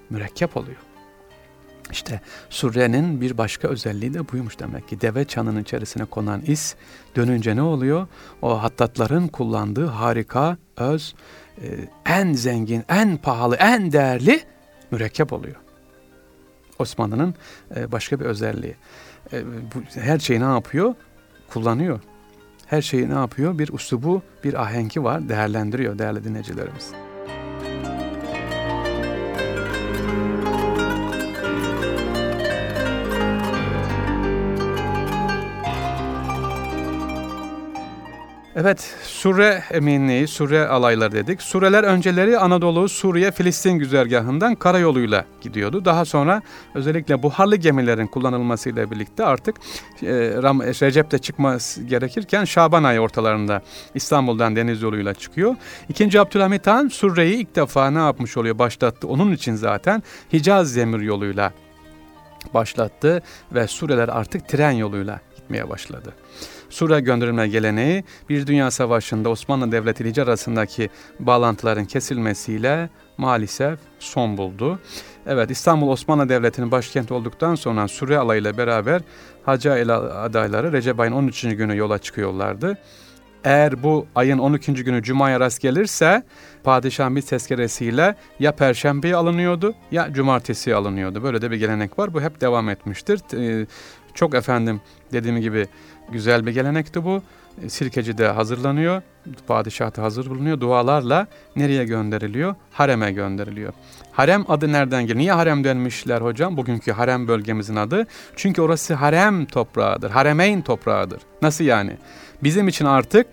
Mürekkep 0.10 0.58
oluyor. 0.58 0.78
İşte 1.92 2.22
surrenin 2.50 3.22
bir 3.22 3.38
başka 3.38 3.68
özelliği 3.68 4.14
de 4.14 4.32
buymuş 4.32 4.60
demek 4.60 4.88
ki. 4.88 5.02
Deve 5.02 5.26
çanının 5.26 5.62
içerisine 5.62 6.06
konan 6.06 6.42
is 6.42 6.76
dönünce 7.16 7.56
ne 7.56 7.62
oluyor? 7.62 8.08
O 8.42 8.64
hattatların 8.64 9.28
kullandığı 9.28 9.86
harika, 9.86 10.58
öz, 10.78 11.16
e, 11.58 11.66
en 12.06 12.34
zengin, 12.34 12.84
en 12.90 13.18
pahalı, 13.18 13.56
en 13.56 13.92
değerli 13.92 14.44
mürekkep 14.92 15.34
oluyor. 15.34 15.56
Osmanlı'nın 16.80 17.36
e, 17.76 17.92
başka 17.92 18.20
bir 18.20 18.26
özelliği. 18.26 18.76
E, 19.34 19.44
her 19.94 20.20
şeyi 20.20 20.40
ne 20.40 20.44
yapıyor? 20.44 20.96
Kullanıyor. 21.50 22.00
Her 22.66 22.82
şeyi 22.82 23.10
ne 23.10 23.14
yapıyor? 23.14 23.60
Bir 23.60 23.70
usubu, 23.74 24.22
bir 24.44 24.62
ahenki 24.62 25.04
var, 25.04 25.30
değerlendiriyor 25.30 26.00
değerli 26.00 26.24
dinleyicilerimiz. 26.24 27.05
Evet, 38.58 38.96
sure 39.04 39.64
eminliği, 39.72 40.28
sure 40.28 40.68
alayları 40.68 41.12
dedik. 41.12 41.42
Sureler 41.42 41.84
önceleri 41.84 42.40
Anadolu, 42.40 42.90
Suriye, 42.90 43.32
Filistin 43.32 43.72
güzergahından 43.72 44.56
karayoluyla 44.56 45.26
gidiyordu. 45.42 45.86
Daha 45.86 46.06
sonra 46.06 46.42
özellikle 46.76 47.24
buharlı 47.24 47.56
gemilerin 47.56 48.08
kullanılmasıyla 48.08 48.92
birlikte 48.92 49.26
artık 49.26 49.56
e, 50.02 50.08
Recep'te 50.82 51.18
çıkması 51.18 51.84
gerekirken 51.84 52.46
Şaban 52.46 52.84
ayı 52.84 53.00
ortalarında 53.00 53.62
İstanbul'dan 53.96 54.56
deniz 54.56 54.82
yoluyla 54.82 55.14
çıkıyor. 55.14 55.56
İkinci 55.90 56.20
Abdülhamit 56.20 56.68
Han 56.68 56.88
Surre'yi 56.88 57.36
ilk 57.36 57.56
defa 57.56 57.92
ne 57.92 58.00
yapmış 58.00 58.38
oluyor, 58.38 58.60
başlattı. 58.60 59.08
Onun 59.08 59.32
için 59.32 59.56
zaten 59.56 60.04
Hicaz 60.34 60.76
demir 60.76 61.00
yoluyla 61.00 61.54
başlattı 62.54 63.22
ve 63.52 63.68
sureler 63.68 64.10
artık 64.10 64.50
tren 64.50 64.72
yoluyla 64.72 65.20
gitmeye 65.46 65.70
başladı. 65.70 66.14
Sura 66.70 67.00
gönderilme 67.00 67.48
geleneği 67.48 68.04
bir 68.30 68.48
dünya 68.48 68.72
savaşında 68.72 69.30
Osmanlı 69.30 69.72
Devleti 69.72 70.04
ile 70.04 70.24
arasındaki 70.24 70.90
bağlantıların 71.20 71.86
kesilmesiyle 71.86 72.90
maalesef 73.18 73.80
son 74.00 74.38
buldu. 74.38 74.80
Evet 75.28 75.52
İstanbul 75.52 75.88
Osmanlı 75.88 76.30
Devleti'nin 76.30 76.72
başkenti 76.72 77.14
olduktan 77.14 77.56
sonra 77.56 77.88
Suriye 77.88 78.20
alayıyla 78.20 78.58
beraber 78.58 79.02
Hacı 79.46 79.72
adayları 79.72 80.72
Recep 80.72 81.00
ayın 81.00 81.12
13. 81.12 81.42
günü 81.42 81.78
yola 81.78 81.98
çıkıyorlardı. 81.98 82.78
Eğer 83.44 83.84
bu 83.84 84.08
ayın 84.16 84.38
12. 84.38 84.74
günü 84.74 85.04
Cuma'ya 85.04 85.40
rast 85.40 85.62
gelirse 85.62 86.24
padişahın 86.64 87.16
bir 87.16 87.22
tezkeresiyle 87.22 88.16
ya 88.40 88.52
Perşembe'ye 88.52 89.16
alınıyordu 89.16 89.76
ya 89.92 90.14
Cumartesi'ye 90.14 90.76
alınıyordu. 90.76 91.24
Böyle 91.24 91.42
de 91.42 91.52
bir 91.52 91.58
gelenek 91.58 92.00
var. 92.00 92.14
Bu 92.14 92.22
hep 92.22 92.42
devam 92.42 92.70
etmiştir. 92.70 93.20
Çok 94.16 94.36
efendim 94.36 94.82
dediğim 95.14 95.38
gibi 95.38 95.68
güzel 96.12 96.46
bir 96.46 96.52
gelenekti 96.52 97.06
bu. 97.06 97.24
E, 97.64 97.70
Sirkeci'de 97.70 98.28
hazırlanıyor, 98.28 99.02
padişah 99.48 99.98
da 99.98 100.04
hazır 100.04 100.30
bulunuyor. 100.30 100.60
Dualarla 100.60 101.28
nereye 101.56 101.86
gönderiliyor? 101.86 102.56
Harem'e 102.72 103.12
gönderiliyor. 103.12 103.74
Harem 104.12 104.46
adı 104.48 104.72
nereden 104.72 105.02
geliyor? 105.02 105.20
Niye 105.20 105.32
harem 105.32 105.64
denmişler 105.64 106.22
hocam? 106.22 106.58
Bugünkü 106.58 106.92
harem 106.92 107.28
bölgemizin 107.28 107.76
adı. 107.76 108.08
Çünkü 108.36 108.62
orası 108.62 108.94
harem 108.94 109.46
toprağıdır. 109.46 110.10
Haremeyn 110.10 110.62
toprağıdır. 110.62 111.22
Nasıl 111.42 111.64
yani? 111.64 111.98
Bizim 112.44 112.68
için 112.68 112.86
artık 112.86 113.28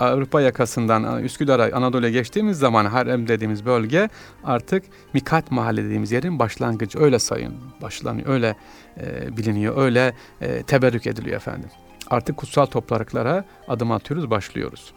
Avrupa 0.00 0.40
yakasından 0.40 1.22
Üsküdar'a 1.22 1.76
Anadolu'ya 1.76 2.10
geçtiğimiz 2.10 2.58
zaman 2.58 2.84
harem 2.84 3.28
dediğimiz 3.28 3.66
bölge 3.66 4.08
artık 4.44 4.84
Mikat 5.12 5.50
Mahalle 5.50 5.84
dediğimiz 5.84 6.12
yerin 6.12 6.38
başlangıcı. 6.38 6.98
Öyle 6.98 7.18
sayın 7.18 7.54
başlanıyor, 7.82 8.28
öyle 8.28 8.56
e, 9.00 9.36
biliniyor, 9.36 9.76
öyle 9.76 10.14
e, 10.40 10.62
teberrük 10.62 11.06
ediliyor 11.06 11.36
efendim. 11.36 11.70
Artık 12.10 12.36
kutsal 12.36 12.66
topraklara 12.66 13.44
adım 13.68 13.92
atıyoruz, 13.92 14.30
başlıyoruz. 14.30 14.92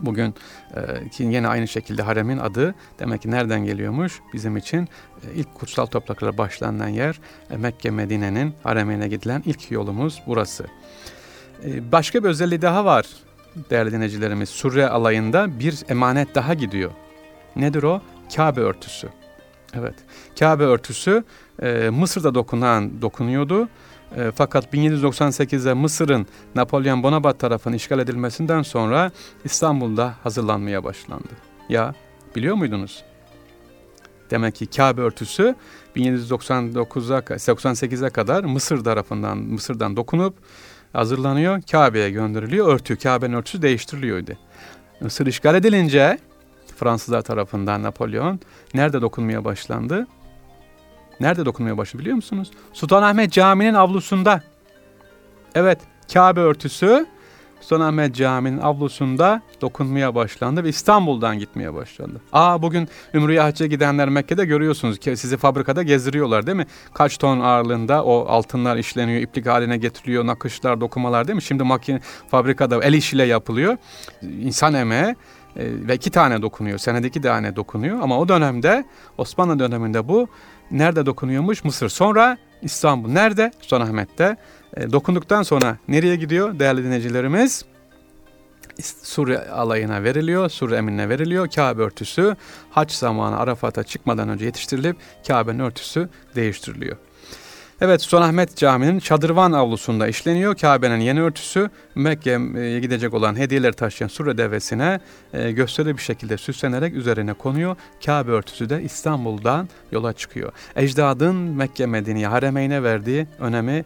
Bugün 0.00 0.34
e, 0.74 1.08
ki 1.08 1.22
yine 1.22 1.48
aynı 1.48 1.68
şekilde 1.68 2.02
haremin 2.02 2.38
adı 2.38 2.74
demek 2.98 3.22
ki 3.22 3.30
nereden 3.30 3.64
geliyormuş? 3.64 4.20
Bizim 4.32 4.56
için 4.56 4.88
e, 5.22 5.34
ilk 5.34 5.54
kutsal 5.54 5.86
topraklara 5.86 6.38
başlanan 6.38 6.88
yer 6.88 7.20
e, 7.50 7.56
Mekke 7.56 7.90
Medine'nin 7.90 8.54
haremine 8.62 9.08
gidilen 9.08 9.42
ilk 9.46 9.70
yolumuz 9.70 10.22
burası. 10.26 10.66
E, 11.64 11.92
başka 11.92 12.24
bir 12.24 12.28
özelliği 12.28 12.62
daha 12.62 12.84
var 12.84 13.06
değerli 13.70 13.92
dinleyicilerimiz. 13.92 14.48
Surre 14.48 14.88
alayında 14.88 15.58
bir 15.58 15.78
emanet 15.88 16.34
daha 16.34 16.54
gidiyor. 16.54 16.90
Nedir 17.56 17.82
o? 17.82 18.00
Kabe 18.36 18.60
örtüsü. 18.60 19.08
Evet. 19.74 19.94
Kabe 20.38 20.64
örtüsü 20.64 21.24
e, 21.62 21.90
Mısır'da 21.90 22.34
dokunan 22.34 23.02
dokunuyordu. 23.02 23.68
E, 24.16 24.30
fakat 24.34 24.74
1798'de 24.74 25.74
Mısır'ın 25.74 26.26
Napolyon 26.54 27.02
Bonaparte 27.02 27.38
tarafından 27.38 27.76
işgal 27.76 27.98
edilmesinden 27.98 28.62
sonra 28.62 29.10
İstanbul'da 29.44 30.14
hazırlanmaya 30.22 30.84
başlandı. 30.84 31.32
Ya 31.68 31.94
biliyor 32.36 32.54
muydunuz? 32.54 33.04
Demek 34.30 34.54
ki 34.54 34.66
Kabe 34.66 35.00
örtüsü 35.00 35.54
1799'a 35.96 37.18
88'e 37.18 38.10
kadar 38.10 38.44
Mısır 38.44 38.84
tarafından 38.84 39.38
Mısır'dan 39.38 39.96
dokunup 39.96 40.34
hazırlanıyor, 40.92 41.62
Kabe'ye 41.70 42.10
gönderiliyor. 42.10 42.74
Örtü, 42.74 42.96
Kabe'nin 42.96 43.32
örtüsü 43.32 43.62
değiştiriliyordu. 43.62 44.32
Mısır 45.00 45.26
işgal 45.26 45.54
edilince 45.54 46.18
Fransızlar 46.76 47.22
tarafından 47.22 47.82
Napolyon 47.82 48.40
nerede 48.74 49.02
dokunmaya 49.02 49.44
başlandı? 49.44 50.06
Nerede 51.20 51.44
dokunmaya 51.44 51.78
başladı 51.78 52.00
biliyor 52.00 52.16
musunuz? 52.16 52.50
Sultanahmet 52.72 53.32
Camii'nin 53.32 53.74
avlusunda. 53.74 54.42
Evet, 55.54 55.78
Kabe 56.12 56.40
örtüsü 56.40 57.06
Sultanahmet 57.62 58.14
Camii'nin 58.14 58.58
avlusunda 58.58 59.42
dokunmaya 59.60 60.14
başlandı 60.14 60.64
ve 60.64 60.68
İstanbul'dan 60.68 61.38
gitmeye 61.38 61.74
başlandı. 61.74 62.20
Aa 62.32 62.62
bugün 62.62 62.88
Ümrüye 63.14 63.40
Hacca 63.40 63.66
gidenler 63.66 64.08
Mekke'de 64.08 64.44
görüyorsunuz 64.44 64.98
ki 64.98 65.16
sizi 65.16 65.36
fabrikada 65.36 65.82
gezdiriyorlar 65.82 66.46
değil 66.46 66.56
mi? 66.56 66.66
Kaç 66.94 67.18
ton 67.18 67.40
ağırlığında 67.40 68.04
o 68.04 68.26
altınlar 68.26 68.76
işleniyor, 68.76 69.20
iplik 69.20 69.46
haline 69.46 69.76
getiriliyor, 69.76 70.26
nakışlar, 70.26 70.80
dokumalar 70.80 71.28
değil 71.28 71.36
mi? 71.36 71.42
Şimdi 71.42 71.62
makine 71.62 72.00
fabrikada 72.30 72.84
el 72.84 72.92
işiyle 72.92 73.24
yapılıyor. 73.24 73.76
İnsan 74.22 74.74
emeği 74.74 75.04
e, 75.04 75.14
ve 75.56 75.94
iki 75.94 76.10
tane 76.10 76.42
dokunuyor. 76.42 76.78
Senede 76.78 77.06
iki 77.06 77.20
tane 77.20 77.56
dokunuyor 77.56 78.00
ama 78.02 78.18
o 78.18 78.28
dönemde 78.28 78.84
Osmanlı 79.18 79.58
döneminde 79.58 80.08
bu 80.08 80.28
nerede 80.70 81.06
dokunuyormuş? 81.06 81.64
Mısır. 81.64 81.88
Sonra 81.88 82.38
İstanbul. 82.62 83.08
Nerede? 83.08 83.52
Sultanahmet'te. 83.60 84.36
E, 84.76 84.92
dokunduktan 84.92 85.42
sonra 85.42 85.76
nereye 85.88 86.16
gidiyor 86.16 86.58
değerli 86.58 86.84
dinleyicilerimiz? 86.84 87.64
Suriye 89.02 89.38
alayına 89.38 90.02
veriliyor, 90.02 90.48
Suriye 90.48 90.78
eminine 90.78 91.08
veriliyor. 91.08 91.48
Kabe 91.48 91.82
örtüsü 91.82 92.36
haç 92.70 92.92
zamanı 92.92 93.38
Arafat'a 93.38 93.82
çıkmadan 93.82 94.28
önce 94.28 94.44
yetiştirilip 94.44 94.96
Kabe'nin 95.26 95.58
örtüsü 95.58 96.08
değiştiriliyor. 96.34 96.96
Evet 97.80 98.02
Sultanahmet 98.02 98.56
Camii'nin 98.56 98.98
çadırvan 98.98 99.52
avlusunda 99.52 100.08
işleniyor. 100.08 100.56
Kabe'nin 100.56 101.00
yeni 101.00 101.22
örtüsü 101.22 101.70
Mekke'ye 101.94 102.80
gidecek 102.80 103.14
olan 103.14 103.36
hediyeleri 103.38 103.72
taşıyan 103.72 104.08
Sure 104.08 104.38
devesine 104.38 105.00
e, 105.32 105.52
gösterili 105.52 105.96
bir 105.96 106.02
şekilde 106.02 106.36
süslenerek 106.36 106.94
üzerine 106.94 107.32
konuyor. 107.32 107.76
Kabe 108.04 108.30
örtüsü 108.30 108.70
de 108.70 108.82
İstanbul'dan 108.82 109.68
yola 109.92 110.12
çıkıyor. 110.12 110.52
Ecdadın 110.76 111.34
Mekke 111.34 111.86
Medine'ye 111.86 112.26
haremeyne 112.26 112.82
verdiği 112.82 113.26
önemi 113.38 113.72
e, 113.72 113.84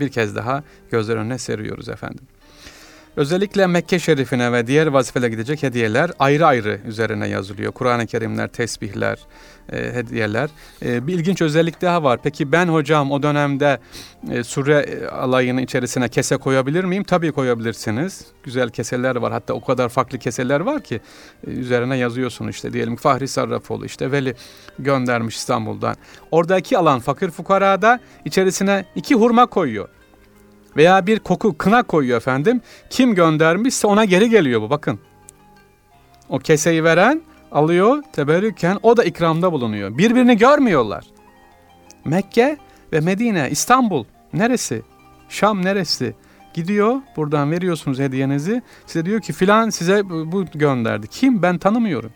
bir 0.00 0.08
kez 0.08 0.36
daha 0.36 0.62
gözler 0.90 1.16
önüne 1.16 1.38
seriyoruz 1.38 1.88
efendim. 1.88 2.24
Özellikle 3.20 3.66
Mekke 3.66 3.98
Şerifine 3.98 4.52
ve 4.52 4.66
diğer 4.66 4.86
vazifelere 4.86 5.30
gidecek 5.30 5.62
hediyeler 5.62 6.10
ayrı 6.18 6.46
ayrı 6.46 6.80
üzerine 6.86 7.28
yazılıyor. 7.28 7.72
Kur'an-ı 7.72 8.06
Kerimler, 8.06 8.48
tesbihler, 8.48 9.18
e, 9.72 9.76
hediyeler. 9.76 10.50
E, 10.82 11.06
bir 11.06 11.14
ilginç 11.14 11.42
özellik 11.42 11.82
daha 11.82 12.02
var. 12.02 12.20
Peki 12.22 12.52
ben 12.52 12.68
hocam 12.68 13.10
o 13.12 13.22
dönemde 13.22 13.78
e, 14.30 14.44
sure 14.44 15.08
alayının 15.08 15.60
içerisine 15.62 16.08
kese 16.08 16.36
koyabilir 16.36 16.84
miyim? 16.84 17.04
Tabii 17.04 17.32
koyabilirsiniz. 17.32 18.26
Güzel 18.42 18.70
keseler 18.70 19.16
var. 19.16 19.32
Hatta 19.32 19.54
o 19.54 19.64
kadar 19.64 19.88
farklı 19.88 20.18
keseler 20.18 20.60
var 20.60 20.82
ki 20.82 21.00
e, 21.46 21.50
üzerine 21.50 21.96
yazıyorsun 21.96 22.48
işte 22.48 22.72
diyelim 22.72 22.96
Fahri 22.96 23.28
Sarrafoğlu 23.28 23.86
işte 23.86 24.12
Veli 24.12 24.34
göndermiş 24.78 25.36
İstanbul'dan. 25.36 25.96
Oradaki 26.30 26.78
alan 26.78 27.00
fakir 27.00 27.30
fukarada 27.30 28.00
içerisine 28.24 28.84
iki 28.94 29.14
hurma 29.14 29.46
koyuyor 29.46 29.88
veya 30.76 31.06
bir 31.06 31.18
koku 31.18 31.58
kına 31.58 31.82
koyuyor 31.82 32.16
efendim. 32.16 32.60
Kim 32.90 33.14
göndermişse 33.14 33.86
ona 33.86 34.04
geri 34.04 34.30
geliyor 34.30 34.62
bu 34.62 34.70
bakın. 34.70 35.00
O 36.28 36.38
keseyi 36.38 36.84
veren 36.84 37.22
alıyor 37.52 38.02
teberrüken 38.12 38.78
o 38.82 38.96
da 38.96 39.04
ikramda 39.04 39.52
bulunuyor. 39.52 39.98
Birbirini 39.98 40.36
görmüyorlar. 40.36 41.04
Mekke 42.04 42.56
ve 42.92 43.00
Medine, 43.00 43.48
İstanbul 43.50 44.04
neresi? 44.32 44.82
Şam 45.28 45.64
neresi? 45.64 46.14
Gidiyor 46.54 46.96
buradan 47.16 47.50
veriyorsunuz 47.50 47.98
hediyenizi. 47.98 48.62
Size 48.86 49.06
diyor 49.06 49.20
ki 49.20 49.32
filan 49.32 49.70
size 49.70 50.10
bu 50.10 50.44
gönderdi. 50.54 51.08
Kim? 51.08 51.42
Ben 51.42 51.58
tanımıyorum. 51.58 52.12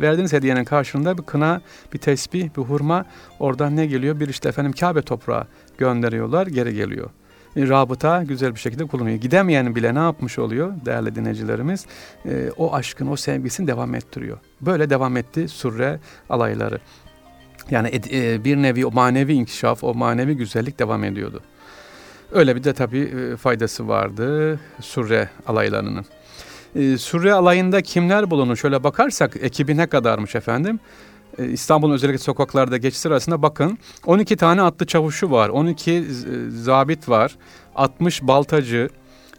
Verdiğiniz 0.00 0.32
hediyenin 0.32 0.64
karşılığında 0.64 1.18
bir 1.18 1.22
kına, 1.22 1.60
bir 1.92 1.98
tesbih, 1.98 2.48
bir 2.56 2.62
hurma 2.62 3.04
oradan 3.38 3.76
ne 3.76 3.86
geliyor? 3.86 4.20
Bir 4.20 4.28
işte 4.28 4.48
efendim 4.48 4.72
Kabe 4.72 5.02
toprağı 5.02 5.46
gönderiyorlar 5.78 6.46
geri 6.46 6.74
geliyor. 6.74 7.10
E, 7.56 7.68
rabıta 7.68 8.22
güzel 8.22 8.54
bir 8.54 8.60
şekilde 8.60 8.86
kullanıyor. 8.86 9.16
Gidemeyen 9.16 9.74
bile 9.74 9.94
ne 9.94 9.98
yapmış 9.98 10.38
oluyor 10.38 10.72
değerli 10.84 11.14
dinleyicilerimiz? 11.14 11.86
E, 12.26 12.50
o 12.56 12.74
aşkın, 12.74 13.06
o 13.06 13.16
sevgisini 13.16 13.66
devam 13.66 13.94
ettiriyor. 13.94 14.38
Böyle 14.60 14.90
devam 14.90 15.16
etti 15.16 15.48
surre 15.48 16.00
alayları. 16.30 16.78
Yani 17.70 18.00
e, 18.12 18.44
bir 18.44 18.56
nevi 18.56 18.86
o 18.86 18.90
manevi 18.90 19.32
inkişaf, 19.32 19.84
o 19.84 19.94
manevi 19.94 20.36
güzellik 20.36 20.78
devam 20.78 21.04
ediyordu. 21.04 21.42
Öyle 22.32 22.56
bir 22.56 22.64
de 22.64 22.72
tabii 22.72 23.00
e, 23.00 23.36
faydası 23.36 23.88
vardı 23.88 24.60
surre 24.80 25.28
alaylarının. 25.46 26.06
E, 26.74 26.98
surre 26.98 27.32
alayında 27.32 27.82
kimler 27.82 28.30
bulunur? 28.30 28.56
Şöyle 28.56 28.84
bakarsak 28.84 29.36
ekibi 29.40 29.76
ne 29.76 29.86
kadarmış 29.86 30.34
efendim? 30.34 30.80
İstanbul'un 31.46 31.94
özellikle 31.94 32.18
sokaklarda 32.18 32.76
geçiş 32.76 33.00
sırasında 33.00 33.42
bakın 33.42 33.78
12 34.06 34.36
tane 34.36 34.62
atlı 34.62 34.86
çavuşu 34.86 35.30
var, 35.30 35.48
12 35.48 35.92
e, 35.92 36.04
zabit 36.50 37.08
var, 37.08 37.36
60 37.74 38.22
baltacı, 38.22 38.88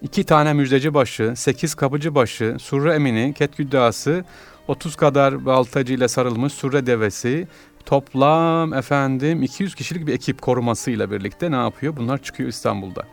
2 0.02 0.24
tane 0.24 0.54
müjdeci 0.54 0.94
başı, 0.94 1.34
8 1.36 1.76
kapıcı 1.76 2.16
başı, 2.16 2.56
surre 2.60 2.94
emini, 2.94 3.34
ketgüddası, 3.34 4.26
30 4.68 4.96
kadar 4.96 5.46
baltacı 5.46 5.94
ile 5.94 6.08
sarılmış 6.08 6.54
surre 6.54 6.86
devesi, 6.86 7.48
toplam 7.86 8.74
efendim 8.74 9.44
200 9.44 9.76
kişilik 9.76 10.08
bir 10.08 10.14
ekip 10.14 10.42
korumasıyla 10.42 11.12
birlikte 11.12 11.52
ne 11.52 11.56
yapıyor? 11.56 11.96
Bunlar 11.98 12.18
çıkıyor 12.18 12.50
İstanbul'da 12.50 13.04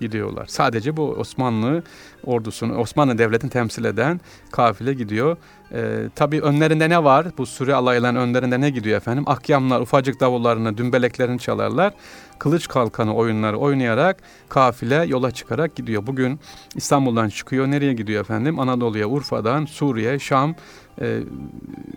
gidiyorlar. 0.00 0.46
Sadece 0.46 0.96
bu 0.96 1.02
Osmanlı 1.02 1.82
ordusunu, 2.24 2.76
Osmanlı 2.76 3.18
devletini 3.18 3.50
temsil 3.50 3.84
eden 3.84 4.20
kafile 4.50 4.94
gidiyor. 4.94 5.36
Ee, 5.72 6.08
tabii 6.14 6.40
önlerinde 6.40 6.88
ne 6.88 7.04
var? 7.04 7.26
Bu 7.38 7.46
Suri 7.46 7.74
alayların 7.74 8.16
önlerinde 8.16 8.60
ne 8.60 8.70
gidiyor 8.70 8.96
efendim? 8.96 9.24
Akyamlar 9.26 9.80
ufacık 9.80 10.20
davullarını, 10.20 10.78
dümbeleklerini 10.78 11.38
çalarlar. 11.38 11.92
Kılıç 12.38 12.68
kalkanı 12.68 13.14
oyunları 13.14 13.58
oynayarak 13.58 14.16
kafile 14.48 15.04
yola 15.06 15.30
çıkarak 15.30 15.76
gidiyor. 15.76 16.06
Bugün 16.06 16.40
İstanbul'dan 16.74 17.28
çıkıyor. 17.28 17.66
Nereye 17.66 17.92
gidiyor 17.92 18.20
efendim? 18.20 18.58
Anadolu'ya, 18.58 19.06
Urfa'dan, 19.08 19.64
Suriye, 19.64 20.18
Şam, 20.18 20.54
e, 21.00 21.20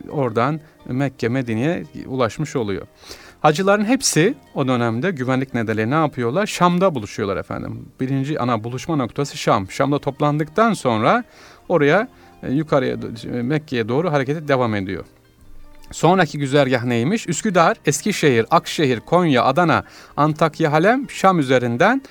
oradan 0.09 0.59
Mekke, 0.85 1.29
Medine'ye 1.29 1.83
ulaşmış 2.05 2.55
oluyor. 2.55 2.87
Hacıların 3.41 3.85
hepsi 3.85 4.33
o 4.55 4.67
dönemde 4.67 5.11
güvenlik 5.11 5.53
nedeniyle 5.53 5.89
ne 5.89 5.95
yapıyorlar? 5.95 6.47
Şam'da 6.47 6.95
buluşuyorlar 6.95 7.37
efendim. 7.37 7.85
Birinci 7.99 8.39
ana 8.39 8.63
buluşma 8.63 8.95
noktası 8.95 9.37
Şam. 9.37 9.71
Şam'da 9.71 9.99
toplandıktan 9.99 10.73
sonra 10.73 11.23
oraya 11.69 12.07
e, 12.43 12.51
yukarıya 12.51 12.97
e, 13.33 13.41
Mekke'ye 13.41 13.89
doğru 13.89 14.11
harekete 14.11 14.47
devam 14.47 14.75
ediyor. 14.75 15.05
Sonraki 15.91 16.37
güzergah 16.37 16.83
neymiş? 16.83 17.27
Üsküdar, 17.27 17.77
Eskişehir, 17.85 18.45
Akşehir, 18.51 18.99
Konya, 18.99 19.43
Adana, 19.43 19.83
Antakya, 20.17 20.71
Halem, 20.71 21.09
Şam 21.09 21.39
üzerinden 21.39 22.01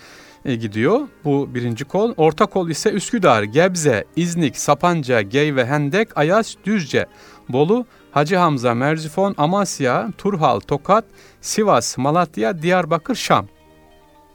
e, 0.44 0.54
gidiyor. 0.54 1.00
Bu 1.24 1.54
birinci 1.54 1.84
kol. 1.84 2.14
Orta 2.16 2.46
kol 2.46 2.68
ise 2.68 2.90
Üsküdar, 2.90 3.42
Gebze, 3.42 4.04
İznik, 4.16 4.56
Sapanca, 4.56 5.20
Geyve, 5.20 5.66
Hendek, 5.66 6.18
Ayas, 6.18 6.54
Düzce, 6.64 7.06
Bolu, 7.48 7.86
Hacı 8.12 8.36
Hamza, 8.36 8.74
Merzifon, 8.74 9.34
Amasya, 9.38 10.08
Turhal, 10.18 10.60
Tokat, 10.60 11.04
Sivas, 11.40 11.98
Malatya, 11.98 12.62
Diyarbakır, 12.62 13.14
Şam. 13.14 13.46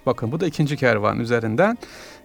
Bakın 0.06 0.32
bu 0.32 0.40
da 0.40 0.48
ikinci 0.48 0.78
kervan 0.78 1.20
üzerinden. 1.20 1.78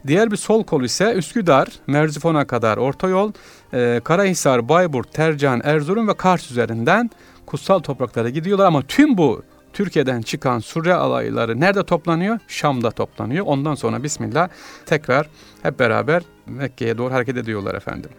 Diğer 0.06 0.30
bir 0.30 0.36
sol 0.36 0.64
kol 0.64 0.82
ise 0.82 1.12
Üsküdar, 1.12 1.68
Merzifon'a 1.86 2.46
kadar 2.46 2.76
orta 2.76 3.08
yol, 3.08 3.32
e, 3.72 4.00
Karahisar, 4.04 4.68
Bayburt, 4.68 5.12
Tercan, 5.12 5.60
Erzurum 5.64 6.08
ve 6.08 6.14
Kars 6.14 6.50
üzerinden 6.50 7.10
kutsal 7.46 7.78
topraklara 7.78 8.28
gidiyorlar 8.28 8.66
ama 8.66 8.82
tüm 8.82 9.18
bu 9.18 9.42
Türkiye'den 9.72 10.22
çıkan 10.22 10.58
Surre 10.58 10.94
alayları 10.94 11.60
nerede 11.60 11.82
toplanıyor? 11.82 12.38
Şam'da 12.48 12.90
toplanıyor. 12.90 13.46
Ondan 13.46 13.74
sonra 13.74 14.02
Bismillah 14.02 14.48
tekrar 14.86 15.28
hep 15.62 15.78
beraber 15.78 16.22
Mekke'ye 16.46 16.98
doğru 16.98 17.12
hareket 17.14 17.36
ediyorlar 17.36 17.74
efendim. 17.74 18.10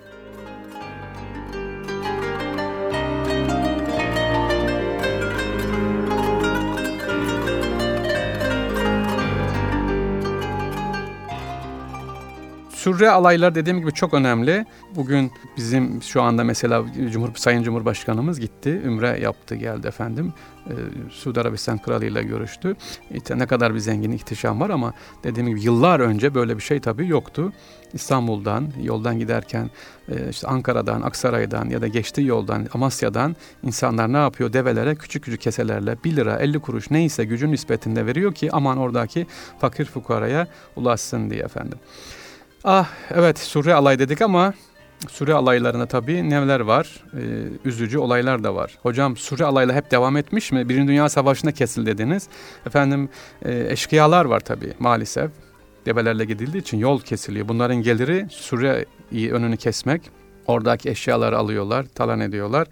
Sürre 12.81 13.09
alaylar 13.09 13.55
dediğim 13.55 13.79
gibi 13.79 13.91
çok 13.91 14.13
önemli. 14.13 14.65
Bugün 14.95 15.31
bizim 15.57 16.01
şu 16.03 16.21
anda 16.21 16.43
mesela 16.43 16.85
Cumhur, 17.11 17.35
Sayın 17.35 17.63
Cumhurbaşkanımız 17.63 18.39
gitti, 18.39 18.81
ümre 18.85 19.19
yaptı 19.19 19.55
geldi 19.55 19.87
efendim. 19.87 20.33
Ee, 20.67 20.73
Suudi 21.09 21.41
Arabistan 21.41 21.77
Kralı 21.77 22.05
ile 22.05 22.23
görüştü. 22.23 22.75
İşte 23.11 23.39
ne 23.39 23.45
kadar 23.45 23.73
bir 23.73 23.79
zengin 23.79 24.11
ihtişam 24.11 24.59
var 24.59 24.69
ama 24.69 24.93
dediğim 25.23 25.49
gibi 25.49 25.61
yıllar 25.61 25.99
önce 25.99 26.35
böyle 26.35 26.57
bir 26.57 26.61
şey 26.61 26.79
tabii 26.79 27.07
yoktu. 27.07 27.53
İstanbul'dan, 27.93 28.67
yoldan 28.83 29.19
giderken 29.19 29.69
e, 30.09 30.29
işte 30.29 30.47
Ankara'dan, 30.47 31.01
Aksaray'dan 31.01 31.69
ya 31.69 31.81
da 31.81 31.87
geçtiği 31.87 32.27
yoldan, 32.27 32.67
Amasya'dan 32.73 33.35
insanlar 33.63 34.13
ne 34.13 34.17
yapıyor? 34.17 34.53
Develere 34.53 34.95
küçük 34.95 35.23
küçük 35.23 35.41
keselerle 35.41 35.97
1 36.03 36.15
lira 36.15 36.35
50 36.35 36.59
kuruş 36.59 36.91
neyse 36.91 37.25
gücün 37.25 37.51
nispetinde 37.51 38.05
veriyor 38.05 38.33
ki 38.33 38.49
aman 38.51 38.77
oradaki 38.77 39.27
fakir 39.59 39.85
fukaraya 39.85 40.47
ulaşsın 40.75 41.29
diye 41.29 41.43
efendim. 41.43 41.79
Ah 42.63 42.89
evet 43.09 43.39
Suriye 43.39 43.75
alay 43.75 43.99
dedik 43.99 44.21
ama 44.21 44.53
Suriye 45.09 45.35
alaylarında 45.35 45.85
tabii 45.85 46.29
neler 46.29 46.59
var? 46.59 47.03
Ee, 47.13 47.19
üzücü 47.65 47.97
olaylar 47.97 48.43
da 48.43 48.55
var. 48.55 48.77
Hocam 48.83 49.17
Suriye 49.17 49.47
alayla 49.47 49.75
hep 49.75 49.91
devam 49.91 50.17
etmiş 50.17 50.51
mi? 50.51 50.69
Birinci 50.69 50.87
Dünya 50.87 51.09
Savaşı'nda 51.09 51.51
kesildi 51.51 51.85
dediniz. 51.85 52.27
Efendim 52.65 53.09
e, 53.45 53.67
eşkıyalar 53.69 54.25
var 54.25 54.39
tabii 54.39 54.73
maalesef. 54.79 55.31
Develerle 55.85 56.25
gidildiği 56.25 56.61
için 56.61 56.77
yol 56.77 57.01
kesiliyor. 57.01 57.47
Bunların 57.47 57.75
geliri 57.75 58.27
Suriye'yi 58.29 59.31
önünü 59.31 59.57
kesmek. 59.57 60.01
Oradaki 60.47 60.89
eşyaları 60.89 61.37
alıyorlar, 61.37 61.85
talan 61.95 62.19
ediyorlar. 62.19 62.67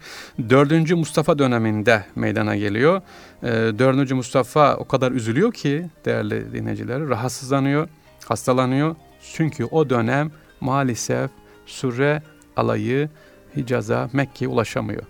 Dördüncü 0.50 0.94
Mustafa 0.94 1.38
döneminde 1.38 2.04
meydana 2.14 2.56
geliyor. 2.56 3.02
Ee, 3.42 3.48
dördüncü 3.78 4.14
Mustafa 4.14 4.76
o 4.76 4.84
kadar 4.84 5.12
üzülüyor 5.12 5.52
ki 5.52 5.86
değerli 6.04 6.52
dinleyiciler 6.52 7.08
rahatsızlanıyor, 7.08 7.88
hastalanıyor 8.28 8.96
çünkü 9.34 9.64
o 9.64 9.90
dönem 9.90 10.30
maalesef 10.60 11.30
Sure 11.66 12.22
alayı 12.56 13.08
Hicaz'a, 13.56 14.10
Mekke'ye 14.12 14.48
ulaşamıyor. 14.48 15.02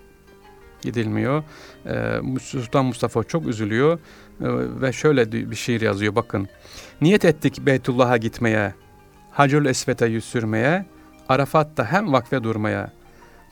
Gidilmiyor. 0.82 1.42
Ee, 1.86 2.20
Sultan 2.40 2.84
Mustafa 2.84 3.24
çok 3.24 3.46
üzülüyor 3.46 3.98
ee, 3.98 4.00
ve 4.80 4.92
şöyle 4.92 5.32
bir 5.32 5.56
şiir 5.56 5.80
yazıyor 5.80 6.14
bakın. 6.14 6.48
Niyet 7.00 7.24
ettik 7.24 7.58
Beytullah'a 7.60 8.16
gitmeye, 8.16 8.74
Hacül 9.30 9.66
Esvet'e 9.66 10.06
yüz 10.06 10.24
sürmeye, 10.24 10.86
Arafat'ta 11.28 11.92
hem 11.92 12.12
vakfe 12.12 12.44
durmaya. 12.44 12.92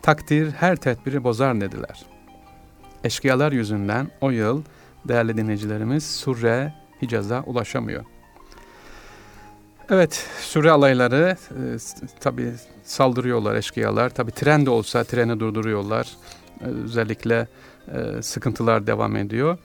Takdir 0.02 0.50
her 0.50 0.76
tedbiri 0.76 1.24
bozar 1.24 1.60
dediler. 1.60 2.06
Eşkıyalar 3.04 3.52
yüzünden 3.52 4.10
o 4.20 4.30
yıl 4.30 4.62
değerli 5.08 5.36
dinleyicilerimiz 5.36 6.16
Surre 6.16 6.74
Hicaz'a 7.02 7.42
ulaşamıyor. 7.42 8.04
Evet, 9.90 10.26
Suriye 10.40 10.72
alayları 10.72 11.36
e, 11.50 11.60
tabi 12.20 12.52
saldırıyorlar 12.84 13.54
eşkıyalar. 13.54 14.10
Tabi 14.10 14.30
tren 14.30 14.66
de 14.66 14.70
olsa 14.70 15.04
treni 15.04 15.40
durduruyorlar. 15.40 16.08
E, 16.60 16.64
özellikle 16.64 17.48
e, 17.92 18.22
sıkıntılar 18.22 18.86
devam 18.86 19.16
ediyor. 19.16 19.58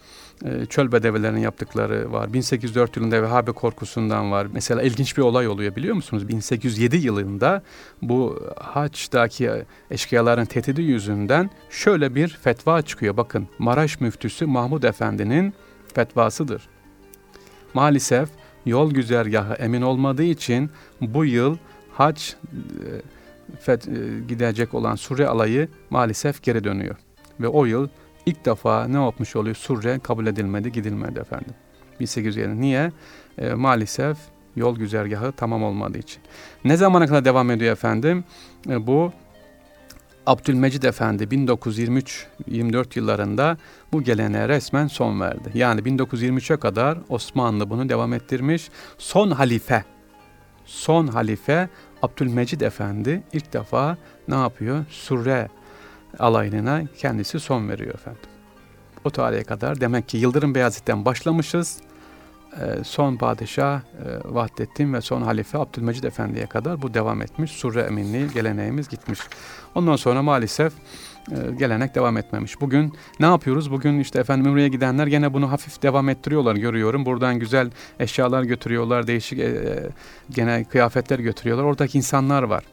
E, 0.46 0.66
çöl 0.66 0.92
bedevilerinin 0.92 1.40
yaptıkları 1.40 2.12
var. 2.12 2.34
1804 2.34 2.98
yılında 2.98 3.24
Vehhabe 3.24 3.52
korkusundan 3.52 4.32
var. 4.32 4.48
Mesela 4.54 4.82
ilginç 4.82 5.18
bir 5.18 5.22
olay 5.22 5.48
oluyor 5.48 5.76
biliyor 5.76 5.96
musunuz? 5.96 6.28
1807 6.28 6.98
yılında 6.98 7.62
bu 8.02 8.50
Haç'taki 8.58 9.52
eşkıyaların 9.92 10.46
tehdidi 10.46 10.82
yüzünden 10.82 11.50
şöyle 11.70 12.16
bir 12.16 12.28
fetva 12.28 12.82
çıkıyor. 12.82 13.18
Bakın 13.18 13.48
Maraş 13.60 14.00
müftüsü 14.00 14.46
Mahmud 14.46 14.84
Efendi'nin 14.84 15.54
fetvasıdır. 15.96 16.70
Maalesef 17.74 18.30
yol 18.66 18.92
güzergahı 18.92 19.54
emin 19.54 19.82
olmadığı 19.82 20.24
için 20.24 20.70
bu 21.02 21.26
yıl 21.26 21.58
hac 21.92 22.22
e, 23.68 23.72
e, 23.72 23.78
gidecek 24.28 24.74
olan 24.74 24.96
Surre 24.96 25.28
alayı 25.28 25.68
maalesef 25.90 26.44
geri 26.44 26.64
dönüyor. 26.64 26.96
Ve 27.40 27.48
o 27.48 27.66
yıl 27.66 27.88
ilk 28.26 28.46
defa 28.46 28.88
ne 28.88 29.04
yapmış 29.04 29.36
oluyor? 29.36 29.56
Surre 29.56 30.00
kabul 30.00 30.28
edilmedi, 30.28 30.72
gidilmedi 30.72 31.20
efendim. 31.20 31.54
1807. 32.00 32.62
Niye? 32.62 32.92
E, 33.38 33.54
maalesef 33.54 34.18
yol 34.56 34.78
güzergahı 34.78 35.32
tamam 35.32 35.64
olmadığı 35.64 35.98
için. 35.98 36.24
Ne 36.66 36.78
zamana 36.78 37.08
kadar 37.08 37.26
devam 37.26 37.52
ediyor 37.52 37.72
efendim? 37.72 38.24
E, 38.70 38.88
bu 38.88 39.14
Abdülmecid 40.26 40.84
Efendi 40.84 41.24
1923-24 41.24 43.00
yıllarında 43.00 43.58
bu 43.92 44.04
geleneğe 44.04 44.48
resmen 44.48 44.88
son 44.88 45.20
verdi. 45.20 45.52
Yani 45.54 45.82
1923'e 45.82 46.58
kadar 46.58 46.98
Osmanlı 47.10 47.70
bunu 47.70 47.90
devam 47.90 48.14
ettirmiş. 48.14 48.70
Son 48.98 49.32
halife, 49.32 49.84
son 50.66 51.08
halife 51.08 51.70
Abdülmecid 52.02 52.62
Efendi 52.62 53.24
ilk 53.34 53.54
defa 53.54 53.98
ne 54.28 54.36
yapıyor? 54.36 54.86
Surre 54.90 55.50
alayına 56.20 56.82
kendisi 56.98 57.40
son 57.40 57.70
veriyor 57.70 57.94
efendim. 57.94 58.22
O 59.04 59.10
tarihe 59.10 59.44
kadar 59.44 59.82
demek 59.82 60.10
ki 60.10 60.18
Yıldırım 60.18 60.56
Beyazıt'tan 60.56 61.06
başlamışız. 61.06 61.78
Ee, 62.62 62.84
son 62.84 63.16
padişah 63.16 63.80
e, 63.80 63.82
Vahdettin 64.26 64.94
ve 64.94 65.02
son 65.02 65.22
halife 65.22 65.58
Abdülmecid 65.58 66.04
Efendi'ye 66.04 66.46
kadar 66.46 66.82
bu 66.82 66.94
devam 66.94 67.22
etmiş. 67.22 67.52
Surre 67.52 67.82
eminliği 67.82 68.28
geleneğimiz 68.34 68.90
gitmiş. 68.90 69.20
Ondan 69.76 69.96
sonra 69.96 70.22
maalesef 70.22 70.74
e, 71.32 71.36
gelenek 71.60 71.96
devam 71.96 72.18
etmemiş. 72.18 72.62
Bugün 72.62 72.94
ne 73.20 73.26
yapıyoruz? 73.26 73.72
Bugün 73.72 74.00
işte 74.00 74.20
efendim 74.20 74.46
Ümre'ye 74.46 74.68
gidenler 74.68 75.08
gene 75.08 75.34
bunu 75.34 75.52
hafif 75.52 75.82
devam 75.84 76.10
ettiriyorlar 76.10 76.56
görüyorum. 76.56 77.06
Buradan 77.06 77.40
güzel 77.40 77.72
eşyalar 78.00 78.44
götürüyorlar, 78.44 79.08
değişik 79.08 79.40
e, 79.40 79.90
gene 80.30 80.64
kıyafetler 80.64 81.20
götürüyorlar. 81.20 81.64
Oradaki 81.64 81.98
insanlar 81.98 82.44
var. 82.44 82.64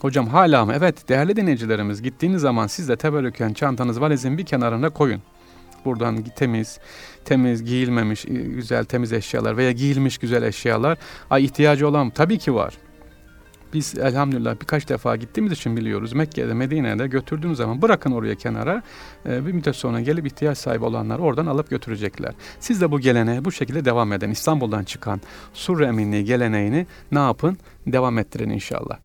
Hocam 0.00 0.26
hala 0.26 0.64
mı? 0.64 0.72
Evet 0.76 1.08
değerli 1.08 1.36
dinleyicilerimiz 1.36 2.02
gittiğiniz 2.02 2.40
zaman 2.40 2.66
siz 2.66 2.88
de 2.88 2.96
teberrüken 2.96 3.52
çantanız 3.52 4.00
valizin 4.00 4.38
bir 4.38 4.46
kenarına 4.46 4.90
koyun. 4.90 5.22
Buradan 5.84 6.24
temiz, 6.36 6.78
temiz, 7.24 7.64
giyilmemiş, 7.64 8.24
güzel, 8.28 8.84
temiz 8.84 9.12
eşyalar 9.12 9.56
veya 9.56 9.72
giyilmiş 9.72 10.18
güzel 10.18 10.42
eşyalar. 10.42 10.98
Ay 11.30 11.44
ihtiyacı 11.44 11.88
olan 11.88 12.10
tabii 12.10 12.38
ki 12.38 12.54
var. 12.54 12.74
Biz 13.74 13.98
elhamdülillah 13.98 14.60
birkaç 14.60 14.88
defa 14.88 15.16
gittiğimiz 15.16 15.52
için 15.52 15.76
biliyoruz. 15.76 16.12
Mekke'de, 16.12 16.54
Medine'de 16.54 17.06
götürdüğünüz 17.06 17.56
zaman 17.56 17.82
bırakın 17.82 18.12
oraya 18.12 18.34
kenara. 18.34 18.82
E, 19.26 19.46
bir 19.46 19.52
müddet 19.52 19.76
sonra 19.76 20.00
gelip 20.00 20.26
ihtiyaç 20.26 20.58
sahibi 20.58 20.84
olanlar 20.84 21.18
oradan 21.18 21.46
alıp 21.46 21.70
götürecekler. 21.70 22.34
Siz 22.60 22.80
de 22.80 22.90
bu 22.90 23.00
geleneğe 23.00 23.44
bu 23.44 23.52
şekilde 23.52 23.84
devam 23.84 24.12
edin. 24.12 24.30
İstanbul'dan 24.30 24.84
çıkan 24.84 25.20
Surre 25.52 25.86
Eminliği 25.86 26.24
geleneğini 26.24 26.86
ne 27.12 27.18
yapın? 27.18 27.58
Devam 27.86 28.18
ettirin 28.18 28.50
inşallah. 28.50 29.03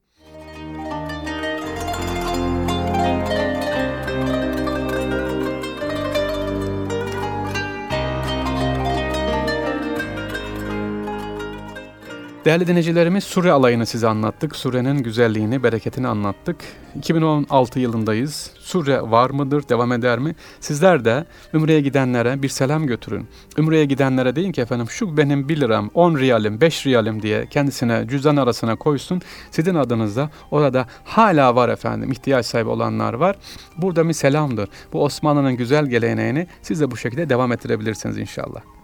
Değerli 12.49 12.67
dinleyicilerimiz 12.67 13.23
Sure 13.23 13.51
alayını 13.51 13.85
size 13.85 14.07
anlattık. 14.07 14.55
Sure'nin 14.55 14.97
güzelliğini, 14.97 15.63
bereketini 15.63 16.07
anlattık. 16.07 16.55
2016 16.95 17.79
yılındayız. 17.79 18.51
Sure 18.59 19.01
var 19.01 19.29
mıdır, 19.29 19.69
devam 19.69 19.91
eder 19.91 20.19
mi? 20.19 20.35
Sizler 20.59 21.05
de 21.05 21.25
Ümre'ye 21.53 21.81
gidenlere 21.81 22.41
bir 22.41 22.49
selam 22.49 22.87
götürün. 22.87 23.27
Ümre'ye 23.57 23.85
gidenlere 23.85 24.35
deyin 24.35 24.51
ki 24.51 24.61
efendim 24.61 24.89
şu 24.89 25.17
benim 25.17 25.49
1 25.49 25.61
liram, 25.61 25.89
10 25.93 26.17
riyalim, 26.17 26.61
5 26.61 26.85
riyalim 26.85 27.21
diye 27.21 27.45
kendisine 27.49 28.05
cüzdan 28.07 28.35
arasına 28.35 28.75
koysun. 28.75 29.21
Sizin 29.51 29.75
adınızda 29.75 30.29
orada 30.51 30.85
hala 31.03 31.55
var 31.55 31.69
efendim 31.69 32.11
ihtiyaç 32.11 32.45
sahibi 32.45 32.69
olanlar 32.69 33.13
var. 33.13 33.35
Burada 33.77 34.07
bir 34.07 34.13
selamdır. 34.13 34.69
Bu 34.93 35.03
Osmanlı'nın 35.03 35.53
güzel 35.53 35.85
geleneğini 35.85 36.47
siz 36.61 36.81
de 36.81 36.91
bu 36.91 36.97
şekilde 36.97 37.29
devam 37.29 37.51
ettirebilirsiniz 37.51 38.17
inşallah. 38.17 38.78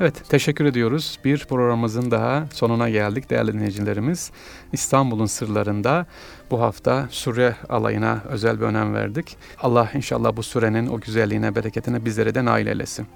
Evet, 0.00 0.22
teşekkür 0.28 0.64
ediyoruz. 0.64 1.18
Bir 1.24 1.44
programımızın 1.44 2.10
daha 2.10 2.46
sonuna 2.52 2.90
geldik 2.90 3.30
değerli 3.30 3.52
dinleyicilerimiz. 3.52 4.30
İstanbul'un 4.72 5.26
sırlarında 5.26 6.06
bu 6.50 6.60
hafta 6.60 7.08
Sure 7.10 7.56
alayına 7.68 8.22
özel 8.28 8.60
bir 8.60 8.64
önem 8.64 8.94
verdik. 8.94 9.36
Allah 9.62 9.90
inşallah 9.94 10.36
bu 10.36 10.42
sürenin 10.42 10.86
o 10.86 11.00
güzelliğine, 11.00 11.54
bereketine 11.54 12.04
bizlere 12.04 12.34
de 12.34 12.44
nail 12.44 12.66
eylesin. 12.66 13.06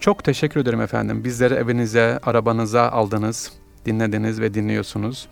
Çok 0.00 0.24
teşekkür 0.24 0.60
ederim 0.60 0.80
efendim. 0.80 1.24
Bizleri 1.24 1.54
evinize, 1.54 2.20
arabanıza 2.22 2.88
aldınız, 2.90 3.52
dinlediniz 3.86 4.40
ve 4.40 4.54
dinliyorsunuz. 4.54 5.28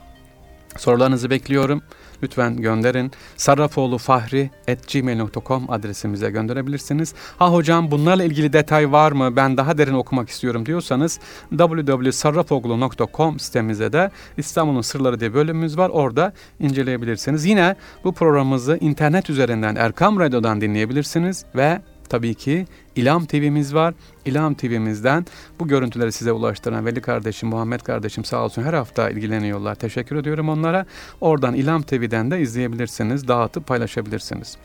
Sorularınızı 0.77 1.31
bekliyorum. 1.31 1.83
Lütfen 2.23 2.57
gönderin. 2.57 3.13
sarrafoğlufahri.gmail.com 3.37 5.71
adresimize 5.71 6.31
gönderebilirsiniz. 6.31 7.15
Ha 7.39 7.53
hocam 7.53 7.91
bunlarla 7.91 8.25
ilgili 8.25 8.53
detay 8.53 8.93
var 8.93 9.13
mı? 9.13 9.37
Ben 9.37 9.57
daha 9.57 9.79
derin 9.79 9.95
okumak 9.95 10.29
istiyorum 10.29 10.67
diyorsanız 10.67 11.21
www.sarrafoğlu.com 11.51 13.39
sitemize 13.39 13.93
de 13.93 14.11
İstanbul'un 14.37 14.81
Sırları 14.81 15.21
diye 15.21 15.35
bölümümüz 15.35 15.79
var. 15.79 15.91
Orada 15.91 16.33
inceleyebilirsiniz. 16.61 17.45
Yine 17.45 17.77
bu 18.05 18.13
programımızı 18.13 18.79
internet 18.81 19.31
üzerinden 19.31 19.77
Erkam 19.77 20.21
Radyo'dan 20.21 20.61
dinleyebilirsiniz 20.61 21.45
ve 21.55 21.83
tabii 22.09 22.35
ki 22.35 22.67
İlham 22.97 23.27
TV'miz 23.27 23.75
var. 23.75 23.95
İlham 24.25 24.55
TV'mizden 24.55 25.27
bu 25.61 25.69
görüntüleri 25.69 26.13
size 26.13 26.33
ulaştıran 26.33 26.87
Veli 26.87 27.01
kardeşim, 27.01 27.49
Muhammed 27.49 27.81
kardeşim 27.81 28.25
sağ 28.25 28.45
olsun 28.45 28.63
her 28.63 28.75
hafta 28.75 29.11
ilgileniyorlar. 29.11 29.75
Teşekkür 29.75 30.17
ediyorum 30.17 30.49
onlara. 30.49 30.87
Oradan 31.21 31.55
İlham 31.55 31.83
TV'den 31.83 32.31
de 32.31 32.41
izleyebilirsiniz, 32.41 33.29
dağıtıp 33.29 33.67
paylaşabilirsiniz. 33.67 34.57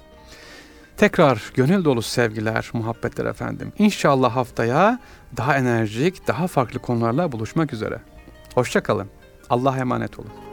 Tekrar 0.98 1.52
gönül 1.56 1.86
dolu 1.86 2.02
sevgiler, 2.02 2.70
muhabbetler 2.74 3.26
efendim. 3.26 3.74
İnşallah 3.80 4.36
haftaya 4.36 5.00
daha 5.38 5.58
enerjik, 5.58 6.28
daha 6.28 6.48
farklı 6.48 6.80
konularla 6.80 7.32
buluşmak 7.32 7.74
üzere. 7.74 8.00
Hoşçakalın. 8.56 9.08
Allah'a 9.50 9.78
emanet 9.78 10.20
olun. 10.20 10.47